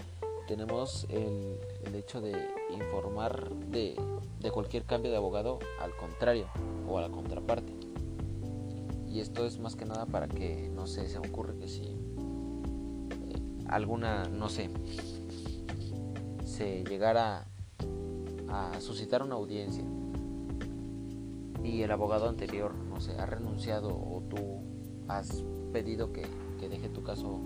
tenemos 0.46 1.06
el, 1.08 1.58
el 1.84 1.94
hecho 1.94 2.20
de 2.20 2.32
informar 2.70 3.50
de, 3.50 3.96
de, 4.40 4.50
cualquier 4.50 4.84
cambio 4.84 5.10
de 5.10 5.16
abogado 5.16 5.58
al 5.80 5.94
contrario 5.96 6.46
o 6.88 6.98
a 6.98 7.02
la 7.02 7.08
contraparte. 7.08 7.72
Y 9.08 9.20
esto 9.20 9.46
es 9.46 9.58
más 9.58 9.76
que 9.76 9.84
nada 9.84 10.06
para 10.06 10.28
que, 10.28 10.70
no 10.74 10.86
sé, 10.86 11.08
se 11.08 11.18
me 11.20 11.28
ocurre 11.28 11.56
que 11.58 11.68
si 11.68 11.82
eh, 11.82 11.94
alguna, 13.68 14.24
no 14.24 14.48
sé, 14.48 14.70
se 16.44 16.84
llegara 16.84 17.46
a 18.48 18.80
suscitar 18.80 19.22
una 19.22 19.34
audiencia 19.34 19.84
y 21.64 21.82
el 21.82 21.90
abogado 21.90 22.28
anterior, 22.28 22.74
no 22.74 23.00
sé, 23.00 23.12
ha 23.18 23.26
renunciado 23.26 23.88
o 23.88 24.22
tú 24.28 24.36
has 25.08 25.42
pedido 25.76 26.10
que, 26.10 26.22
que 26.58 26.70
deje 26.70 26.88
tu 26.88 27.02
caso 27.02 27.38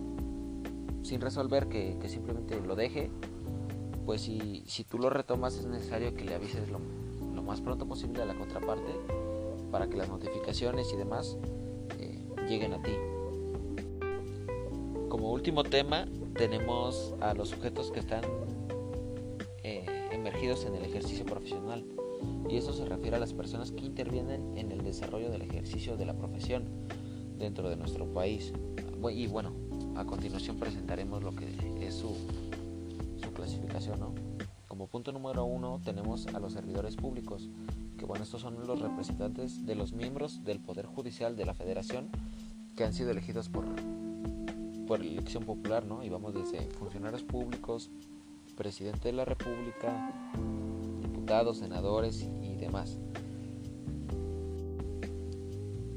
sin 1.02 1.20
resolver, 1.20 1.66
que, 1.66 1.98
simplemente 2.06 2.60
lo 2.60 2.76
deje, 2.76 3.10
pues 4.06 4.20
si, 4.20 4.62
si, 4.68 4.84
tú 4.84 4.98
lo 4.98 5.10
retomas 5.10 5.56
es 5.56 5.66
necesario 5.66 6.14
que 6.14 6.24
le 6.24 6.36
avises 6.36 6.70
lo, 6.70 6.78
más 7.42 7.60
pronto 7.60 7.88
posible 7.88 8.22
a 8.22 8.26
la 8.26 8.34
contraparte 8.36 8.92
para 9.72 9.88
que 9.88 9.96
las 9.96 10.08
notificaciones 10.08 10.92
y 10.92 10.96
demás 10.96 11.38
eh, 11.98 12.24
lleguen 12.48 12.72
a 12.74 12.80
ti. 12.80 12.92
Como 15.08 15.32
último 15.32 15.64
tema 15.64 16.06
tenemos 16.36 17.16
a 17.20 17.34
los 17.34 17.48
sujetos 17.48 17.90
que 17.90 17.98
están 17.98 18.22
eh, 19.64 19.84
emergidos 20.12 20.64
en 20.66 20.76
el 20.76 20.84
ejercicio 20.84 21.24
profesional 21.24 21.84
y 22.48 22.58
eso 22.58 22.72
se 22.72 22.84
refiere 22.84 23.16
a 23.16 23.18
las 23.18 23.32
personas 23.32 23.72
que 23.72 23.84
intervienen 23.84 24.56
en 24.56 24.70
el 24.70 24.84
desarrollo 24.84 25.32
del 25.32 25.42
ejercicio 25.42 25.96
de 25.96 26.06
la 26.06 26.14
profesión 26.14 26.68
dentro 27.40 27.68
de 27.68 27.76
nuestro 27.76 28.06
país. 28.12 28.52
Y 29.12 29.26
bueno, 29.26 29.52
a 29.96 30.04
continuación 30.04 30.58
presentaremos 30.58 31.22
lo 31.24 31.34
que 31.34 31.46
es 31.80 31.94
su, 31.94 32.14
clasificación. 33.34 33.98
Como 34.68 34.86
punto 34.86 35.12
número 35.12 35.44
uno 35.44 35.80
tenemos 35.82 36.26
a 36.28 36.38
los 36.38 36.52
servidores 36.52 36.94
públicos, 36.96 37.48
que 37.96 38.04
bueno, 38.04 38.24
estos 38.24 38.42
son 38.42 38.66
los 38.66 38.80
representantes 38.80 39.64
de 39.64 39.74
los 39.74 39.92
miembros 39.92 40.44
del 40.44 40.60
Poder 40.60 40.86
Judicial 40.86 41.36
de 41.36 41.46
la 41.46 41.54
Federación 41.54 42.10
que 42.76 42.84
han 42.84 42.92
sido 42.92 43.10
elegidos 43.10 43.48
por, 43.48 43.64
por 44.86 45.00
elección 45.00 45.44
popular, 45.44 45.86
¿no? 45.86 46.04
Y 46.04 46.08
vamos 46.08 46.34
desde 46.34 46.60
funcionarios 46.72 47.22
públicos, 47.22 47.90
presidente 48.56 49.08
de 49.08 49.12
la 49.14 49.24
República, 49.24 50.32
diputados, 51.02 51.58
senadores 51.58 52.28
y 52.42 52.56
demás. 52.56 52.98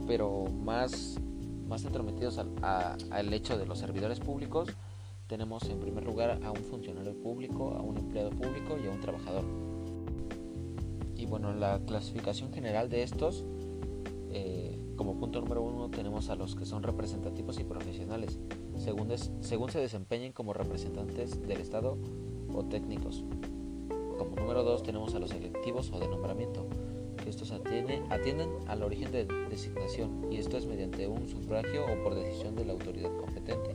Pero 0.07 0.45
más 0.45 1.19
más 1.67 1.83
entrometidos 1.85 2.37
al, 2.37 3.33
hecho 3.33 3.57
de 3.57 3.65
los 3.65 3.79
servidores 3.79 4.19
públicos, 4.19 4.69
tenemos 5.27 5.63
en 5.69 5.79
primer 5.79 6.03
lugar 6.03 6.39
a 6.43 6.51
un 6.51 6.63
funcionario 6.63 7.13
público, 7.13 7.73
a 7.75 7.81
un 7.81 7.97
empleado 7.97 8.29
público 8.31 8.77
y 8.81 8.87
a 8.87 8.91
un 8.91 8.99
trabajador. 8.99 9.43
Y 11.15 11.25
bueno, 11.25 11.51
en 11.51 11.59
la 11.59 11.79
clasificación 11.85 12.51
general 12.51 12.89
de 12.89 13.03
estos, 13.03 13.45
eh, 14.31 14.77
como 14.95 15.15
punto 15.15 15.39
número 15.41 15.61
uno 15.61 15.89
tenemos 15.89 16.29
a 16.29 16.35
los 16.35 16.55
que 16.55 16.65
son 16.65 16.83
representativos 16.83 17.59
y 17.59 17.63
profesionales, 17.63 18.39
según, 18.77 19.09
según 19.41 19.69
se 19.69 19.79
desempeñen 19.79 20.33
como 20.33 20.53
representantes 20.53 21.41
del 21.47 21.61
Estado 21.61 21.97
o 22.53 22.63
técnicos. 22.65 23.23
Como 24.17 24.35
número 24.35 24.63
dos 24.63 24.83
tenemos 24.83 25.15
a 25.15 25.19
los 25.19 25.31
electivos 25.31 25.91
o 25.91 25.99
de 25.99 26.07
nombramiento, 26.07 26.67
estos 27.33 27.51
atienden, 27.51 28.05
al 28.67 28.83
origen 28.83 29.11
de 29.11 29.25
designación 29.49 30.31
y 30.31 30.37
esto 30.37 30.55
es 30.55 30.67
mediante 30.67 31.07
un 31.07 31.27
sufragio 31.27 31.83
o 31.83 32.03
por 32.03 32.13
decisión 32.13 32.55
de 32.55 32.63
la 32.63 32.73
autoridad 32.73 33.09
competente. 33.17 33.73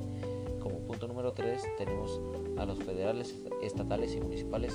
Como 0.61 0.79
punto 0.81 1.09
número 1.09 1.33
3 1.33 1.61
tenemos 1.77 2.21
a 2.57 2.65
los 2.65 2.79
federales, 2.79 3.35
estatales 3.61 4.15
y 4.15 4.21
municipales 4.21 4.73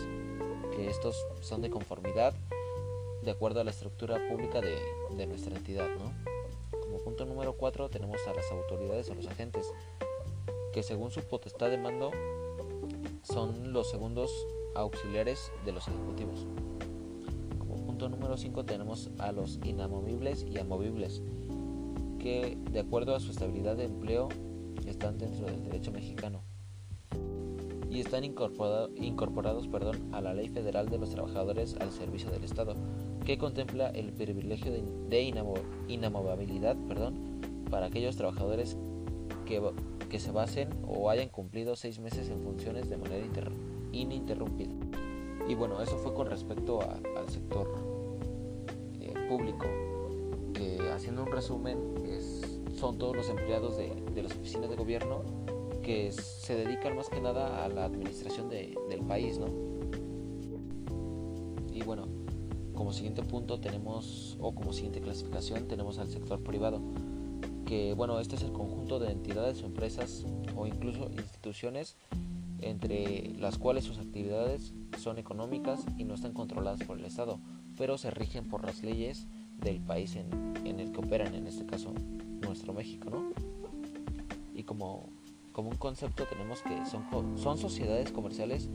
que 0.75 0.89
estos 0.89 1.15
son 1.39 1.61
de 1.61 1.69
conformidad 1.69 2.33
de 3.23 3.31
acuerdo 3.31 3.61
a 3.61 3.63
la 3.63 3.71
estructura 3.71 4.17
pública 4.27 4.59
de, 4.59 5.27
nuestra 5.27 5.55
entidad. 5.55 5.87
Como 6.81 6.97
punto 6.97 7.25
número 7.25 7.53
4 7.53 7.89
tenemos 7.89 8.19
a 8.27 8.33
las 8.33 8.51
autoridades 8.51 9.09
o 9.09 9.15
los 9.15 9.27
agentes, 9.27 9.71
que 10.73 10.83
según 10.83 11.09
su 11.11 11.21
potestad 11.21 11.69
de 11.69 11.77
mando 11.77 12.11
son 13.23 13.71
los 13.71 13.89
segundos 13.89 14.29
auxiliares 14.75 15.51
de 15.63 15.71
los 15.71 15.87
ejecutivos. 15.87 16.45
Punto 18.03 18.17
número 18.17 18.35
5 18.35 18.65
tenemos 18.65 19.11
a 19.17 19.31
los 19.31 19.61
inamovibles 19.63 20.45
y 20.51 20.59
amovibles, 20.59 21.21
que 22.19 22.57
de 22.69 22.81
acuerdo 22.81 23.15
a 23.15 23.21
su 23.21 23.31
estabilidad 23.31 23.77
de 23.77 23.85
empleo 23.85 24.27
están 24.85 25.17
dentro 25.17 25.45
del 25.45 25.63
derecho 25.63 25.93
mexicano 25.93 26.41
y 27.89 28.01
están 28.01 28.25
incorporados 28.25 29.69
perdón, 29.69 30.09
a 30.11 30.19
la 30.19 30.33
Ley 30.33 30.49
Federal 30.49 30.89
de 30.89 30.97
los 30.97 31.11
Trabajadores 31.11 31.77
al 31.79 31.93
Servicio 31.93 32.29
del 32.29 32.43
Estado, 32.43 32.75
que 33.23 33.37
contempla 33.37 33.87
el 33.91 34.11
privilegio 34.11 34.73
de, 35.09 35.21
inamovibilidad 35.87 36.75
perdón, 36.89 37.39
para 37.71 37.85
aquellos 37.85 38.17
trabajadores 38.17 38.75
que, 39.45 39.61
que, 40.09 40.19
se 40.19 40.31
basen 40.31 40.67
o 40.85 41.09
hayan 41.09 41.29
cumplido 41.29 41.77
seis 41.77 41.99
meses 41.99 42.27
en 42.27 42.41
funciones 42.41 42.89
de 42.89 42.97
manera 42.97 43.25
ininterrumpida. 43.93 44.73
Y 45.47 45.55
bueno, 45.55 45.81
eso 45.81 45.97
fue 45.97 46.13
con 46.13 46.29
respecto 46.29 46.81
al 46.81 47.29
sector 47.29 47.92
que 50.53 50.79
haciendo 50.91 51.23
un 51.23 51.31
resumen 51.31 51.77
es, 52.05 52.41
son 52.75 52.97
todos 52.97 53.15
los 53.15 53.29
empleados 53.29 53.77
de, 53.77 53.93
de 54.13 54.23
las 54.23 54.33
oficinas 54.33 54.69
de 54.69 54.75
gobierno 54.75 55.23
que 55.83 56.11
se 56.11 56.55
dedican 56.55 56.95
más 56.95 57.09
que 57.09 57.19
nada 57.21 57.63
a 57.63 57.67
la 57.67 57.85
administración 57.85 58.49
de, 58.49 58.75
del 58.89 59.01
país, 59.01 59.37
¿no? 59.37 59.47
Y 61.73 61.83
bueno, 61.83 62.07
como 62.73 62.93
siguiente 62.93 63.21
punto 63.21 63.59
tenemos, 63.59 64.37
o 64.39 64.55
como 64.55 64.73
siguiente 64.73 65.01
clasificación, 65.01 65.67
tenemos 65.67 65.99
al 65.99 66.09
sector 66.09 66.41
privado, 66.41 66.81
que 67.65 67.93
bueno, 67.93 68.19
este 68.19 68.35
es 68.35 68.43
el 68.43 68.51
conjunto 68.51 68.99
de 68.99 69.11
entidades 69.11 69.61
o 69.63 69.65
empresas 69.65 70.25
o 70.55 70.67
incluso 70.67 71.09
instituciones 71.11 71.97
entre 72.61 73.33
las 73.39 73.57
cuales 73.57 73.83
sus 73.83 73.97
actividades 73.97 74.73
son 74.97 75.17
económicas 75.17 75.83
y 75.97 76.05
no 76.05 76.13
están 76.13 76.33
controladas 76.33 76.81
por 76.83 76.97
el 76.97 77.05
Estado, 77.05 77.39
pero 77.77 77.97
se 77.97 78.11
rigen 78.11 78.47
por 78.47 78.63
las 78.63 78.83
leyes 78.83 79.27
del 79.59 79.79
país 79.79 80.15
en, 80.15 80.27
en 80.65 80.79
el 80.79 80.91
que 80.91 80.99
operan, 80.99 81.35
en 81.35 81.47
este 81.47 81.65
caso 81.65 81.93
nuestro 82.41 82.73
México, 82.73 83.09
¿no? 83.09 83.31
Y 84.53 84.63
como 84.63 85.09
como 85.53 85.69
un 85.69 85.77
concepto 85.77 86.25
tenemos 86.25 86.61
que 86.63 86.85
son, 86.87 87.37
son 87.37 87.57
sociedades 87.57 88.11
comerciales 88.11 88.69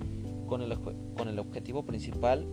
con 0.46 0.62
el, 0.62 0.78
con 0.78 1.28
el 1.28 1.38
objetivo 1.38 1.84
principal 1.84 2.46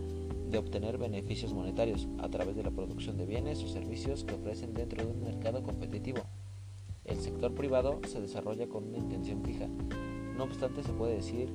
de 0.50 0.58
obtener 0.58 0.98
beneficios 0.98 1.54
monetarios 1.54 2.08
a 2.18 2.28
través 2.28 2.56
de 2.56 2.64
la 2.64 2.70
producción 2.70 3.16
de 3.16 3.24
bienes 3.24 3.62
o 3.62 3.68
servicios 3.68 4.24
que 4.24 4.34
ofrecen 4.34 4.74
dentro 4.74 5.04
de 5.04 5.12
un 5.12 5.22
mercado 5.22 5.62
competitivo. 5.62 6.18
El 7.04 7.18
sector 7.18 7.54
privado 7.54 8.00
se 8.06 8.20
desarrolla 8.20 8.68
con 8.68 8.84
una 8.84 8.98
intención 8.98 9.42
fija. 9.44 9.68
No 10.36 10.44
obstante, 10.44 10.82
se 10.82 10.92
puede 10.92 11.14
decir 11.14 11.52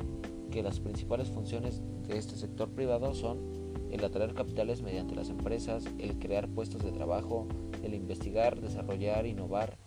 que 0.49 0.63
las 0.63 0.79
principales 0.79 1.29
funciones 1.29 1.81
de 2.07 2.17
este 2.17 2.35
sector 2.35 2.69
privado 2.69 3.13
son 3.13 3.60
el 3.91 4.03
atraer 4.03 4.33
capitales 4.33 4.81
mediante 4.81 5.15
las 5.15 5.29
empresas, 5.29 5.85
el 5.99 6.17
crear 6.17 6.47
puestos 6.47 6.83
de 6.83 6.91
trabajo, 6.91 7.47
el 7.83 7.93
investigar, 7.93 8.59
desarrollar, 8.61 9.25
innovar, 9.25 9.77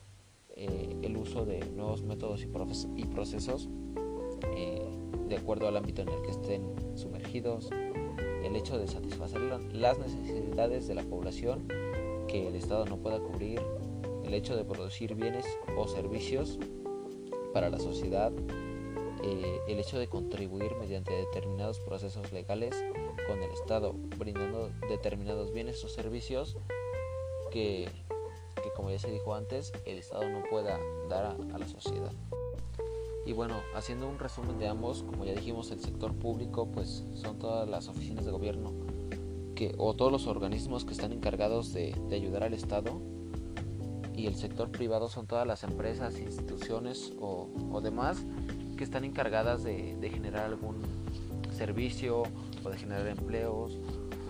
eh, 0.56 0.96
el 1.02 1.16
uso 1.16 1.44
de 1.44 1.64
nuevos 1.70 2.02
métodos 2.02 2.42
y, 2.42 3.04
procesos 3.06 3.68
eh, 4.56 4.82
de 5.28 5.36
acuerdo 5.36 5.66
al 5.66 5.76
ámbito 5.76 6.02
en 6.02 6.10
el 6.10 6.22
que 6.22 6.30
estén 6.30 6.62
sumergidos, 6.94 7.70
el 8.44 8.54
hecho 8.54 8.78
de 8.78 8.86
satisfacer 8.86 9.40
las 9.72 9.98
necesidades 9.98 10.86
de 10.86 10.94
la 10.94 11.02
población 11.02 11.66
que 12.28 12.46
el 12.46 12.54
Estado 12.54 12.84
no 12.84 12.98
pueda 12.98 13.18
cubrir, 13.18 13.60
el 14.24 14.32
hecho 14.32 14.56
de 14.56 14.64
producir 14.64 15.14
bienes 15.14 15.46
o 15.76 15.88
servicios 15.88 16.58
para 17.52 17.68
la 17.68 17.78
sociedad, 17.78 18.32
eh, 19.24 19.58
el 19.66 19.78
hecho 19.78 19.98
de 19.98 20.06
contribuir 20.06 20.76
mediante 20.78 21.12
determinados 21.12 21.80
procesos 21.80 22.32
legales 22.32 22.74
con 23.26 23.42
el 23.42 23.50
Estado, 23.50 23.94
brindando 24.18 24.70
determinados 24.88 25.52
bienes 25.52 25.84
o 25.84 25.88
servicios 25.88 26.56
que 27.50 27.88
que 28.64 28.70
como 28.70 28.90
ya 28.90 28.98
se 28.98 29.10
dijo 29.10 29.34
antes, 29.34 29.72
el 29.84 29.98
Estado 29.98 30.28
no 30.28 30.42
pueda 30.50 30.78
dar 31.08 31.36
a, 31.52 31.58
la 31.58 31.68
sociedad. 31.68 32.12
Y 33.26 33.32
bueno, 33.32 33.60
haciendo 33.74 34.08
un 34.08 34.18
resumen 34.18 34.58
de 34.58 34.68
ambos, 34.68 35.02
como 35.02 35.24
ya 35.24 35.32
dijimos, 35.32 35.70
el 35.70 35.80
sector 35.80 36.14
público 36.14 36.68
pues 36.72 37.04
son 37.14 37.38
todas 37.38 37.68
las 37.68 37.88
oficinas 37.88 38.24
de 38.24 38.30
gobierno 38.30 38.72
que, 39.54 39.74
o 39.78 39.94
todos 39.94 40.10
los 40.10 40.26
organismos 40.26 40.84
que 40.84 40.92
están 40.92 41.12
encargados 41.12 41.72
de, 41.72 41.94
ayudar 42.12 42.42
al 42.42 42.54
Estado 42.54 43.00
y 44.14 44.26
el 44.26 44.34
sector 44.34 44.70
privado 44.70 45.08
son 45.08 45.26
todas 45.26 45.46
las 45.46 45.62
empresas, 45.64 46.18
instituciones 46.18 47.12
o, 47.20 47.80
demás 47.82 48.24
que 48.76 48.84
están 48.84 49.04
encargadas 49.04 49.62
de, 49.62 49.96
de, 49.96 50.10
generar 50.10 50.46
algún 50.46 50.76
servicio 51.56 52.24
o 52.64 52.70
de 52.70 52.78
generar 52.78 53.06
empleos 53.06 53.78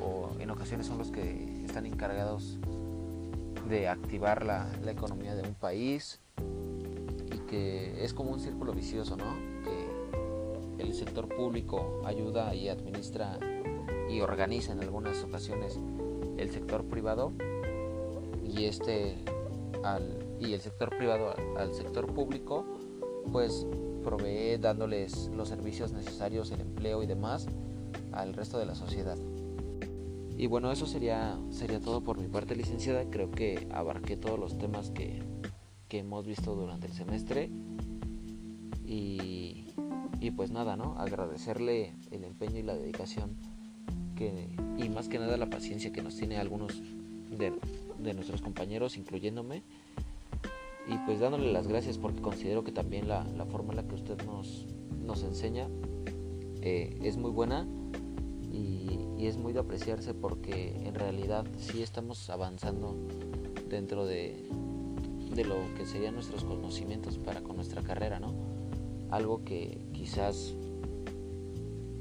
o 0.03 0.31
en 0.39 0.51
ocasiones 0.51 0.87
son 0.87 0.99
los 0.99 1.11
que 1.11 1.65
están 1.65 1.87
encargados 1.87 2.59
de 3.69 3.89
activar 3.89 4.45
la, 4.45 4.69
economía 4.87 5.35
de 5.35 5.43
un 5.43 5.55
país 5.55 6.21
y 7.33 7.39
que 7.49 8.05
es 8.05 8.13
como 8.13 8.31
un 8.31 8.41
círculo 8.41 8.73
vicioso, 8.73 9.17
¿no? 9.17 9.25
Que 9.65 10.83
el 10.83 10.95
sector 10.95 11.29
público 11.29 12.03
ayuda 12.05 12.55
y 12.55 12.69
administra 12.69 13.39
y 14.11 14.21
organiza 14.21 14.73
en 14.73 14.81
algunas 14.81 15.23
ocasiones 15.23 15.79
el 16.37 16.51
sector 16.51 16.85
privado 16.85 17.33
y 18.45 18.67
este 18.67 19.17
al, 19.83 20.25
y 20.41 20.53
el 20.53 20.61
sector 20.61 20.91
privado 20.97 21.35
al, 21.57 21.75
sector 21.75 22.13
público 22.13 22.65
pues 23.33 23.67
provee 24.03 24.59
dándoles 24.59 25.31
los 25.35 25.49
servicios 25.49 25.93
necesarios, 25.93 26.51
el 26.51 26.61
empleo 26.61 27.03
y 27.03 27.07
demás 27.07 27.47
al 28.15 28.35
resto 28.35 28.59
de 28.59 28.67
la 28.67 28.75
sociedad. 28.75 29.19
Y 30.37 30.47
bueno, 30.47 30.73
eso 30.73 30.87
sería, 30.87 31.39
sería 31.51 31.81
todo 31.81 32.03
por 32.03 32.19
mi 32.19 32.27
parte, 32.27 32.57
licenciada. 32.57 33.09
Creo 33.09 33.31
que 33.31 33.69
abarqué 33.73 34.17
todos 34.17 34.39
los 34.39 34.59
temas 34.59 34.91
que, 34.91 35.23
hemos 35.91 36.27
visto 36.27 36.57
durante 36.57 36.89
el 36.89 36.93
semestre. 36.93 37.51
Y, 38.85 39.65
pues 40.37 40.51
nada, 40.51 40.77
¿no? 40.77 40.99
Agradecerle 40.99 41.95
el 42.11 42.25
empeño 42.25 42.59
y 42.59 42.63
la 42.63 42.75
dedicación 42.75 43.37
que, 44.17 44.49
y 44.77 44.89
más 44.89 45.09
que 45.09 45.21
nada 45.21 45.37
la 45.37 45.49
paciencia 45.49 45.93
que 45.93 46.03
nos 46.03 46.17
tiene 46.17 46.39
algunos 46.39 46.83
de, 47.31 47.53
nuestros 48.13 48.43
compañeros, 48.43 48.97
incluyéndome. 48.97 49.63
Y 50.89 50.99
pues 51.07 51.21
dándole 51.21 51.53
las 51.53 51.69
gracias 51.69 51.99
porque 51.99 52.21
considero 52.21 52.65
que 52.65 52.73
también 52.73 53.07
la, 53.07 53.25
forma 53.53 53.71
en 53.71 53.77
la 53.77 53.87
que 53.87 53.95
usted 53.95 54.21
nos, 54.25 54.67
nos 55.01 55.23
enseña 55.23 55.69
eh, 56.61 56.99
es 57.03 57.17
muy 57.17 57.31
buena 57.31 57.69
y, 58.55 59.27
es 59.27 59.39
muy 59.39 59.55
de 59.55 59.61
apreciarse 59.61 60.13
porque 60.13 60.77
en 60.85 60.95
realidad 60.95 61.47
sí 61.57 61.83
estamos 61.83 62.29
avanzando 62.29 62.95
dentro 63.71 64.05
de, 64.05 64.37
de 65.35 65.45
lo 65.45 65.57
que 65.77 65.87
serían 65.87 66.15
nuestros 66.15 66.45
conocimientos 66.45 67.17
para 67.17 67.41
con 67.41 67.57
nuestra 67.57 67.81
carrera, 67.83 68.21
¿no? 68.21 68.35
Algo 69.11 69.43
que 69.43 69.79
quizás 69.95 70.55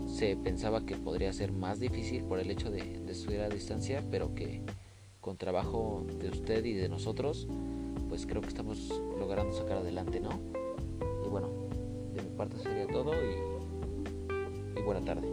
se 0.05 0.35
pensaba 0.35 0.85
que 0.85 0.97
podría 0.97 1.31
ser 1.31 1.53
más 1.53 1.79
difícil 1.79 2.25
por 2.25 2.39
el 2.39 2.51
hecho 2.51 2.69
de, 2.69 2.99
de, 2.99 3.11
estudiar 3.13 3.45
a 3.45 3.49
distancia, 3.49 4.03
pero 4.11 4.35
que 4.35 4.61
con 5.21 5.37
trabajo 5.37 6.05
de 6.19 6.29
usted 6.29 6.65
y 6.65 6.73
de 6.73 6.89
nosotros, 6.89 7.47
pues 8.09 8.25
creo 8.25 8.41
que 8.41 8.49
estamos 8.49 8.89
logrando 9.17 9.53
sacar 9.53 9.77
adelante, 9.77 10.19
¿no? 10.19 10.41
Y 11.25 11.29
bueno, 11.29 11.47
de 12.13 12.21
mi 12.21 12.29
parte 12.35 12.57
sería 12.59 12.85
todo 12.87 13.13
y, 13.13 14.79
y 14.79 14.83
buena 14.83 15.03
tarde. 15.05 15.32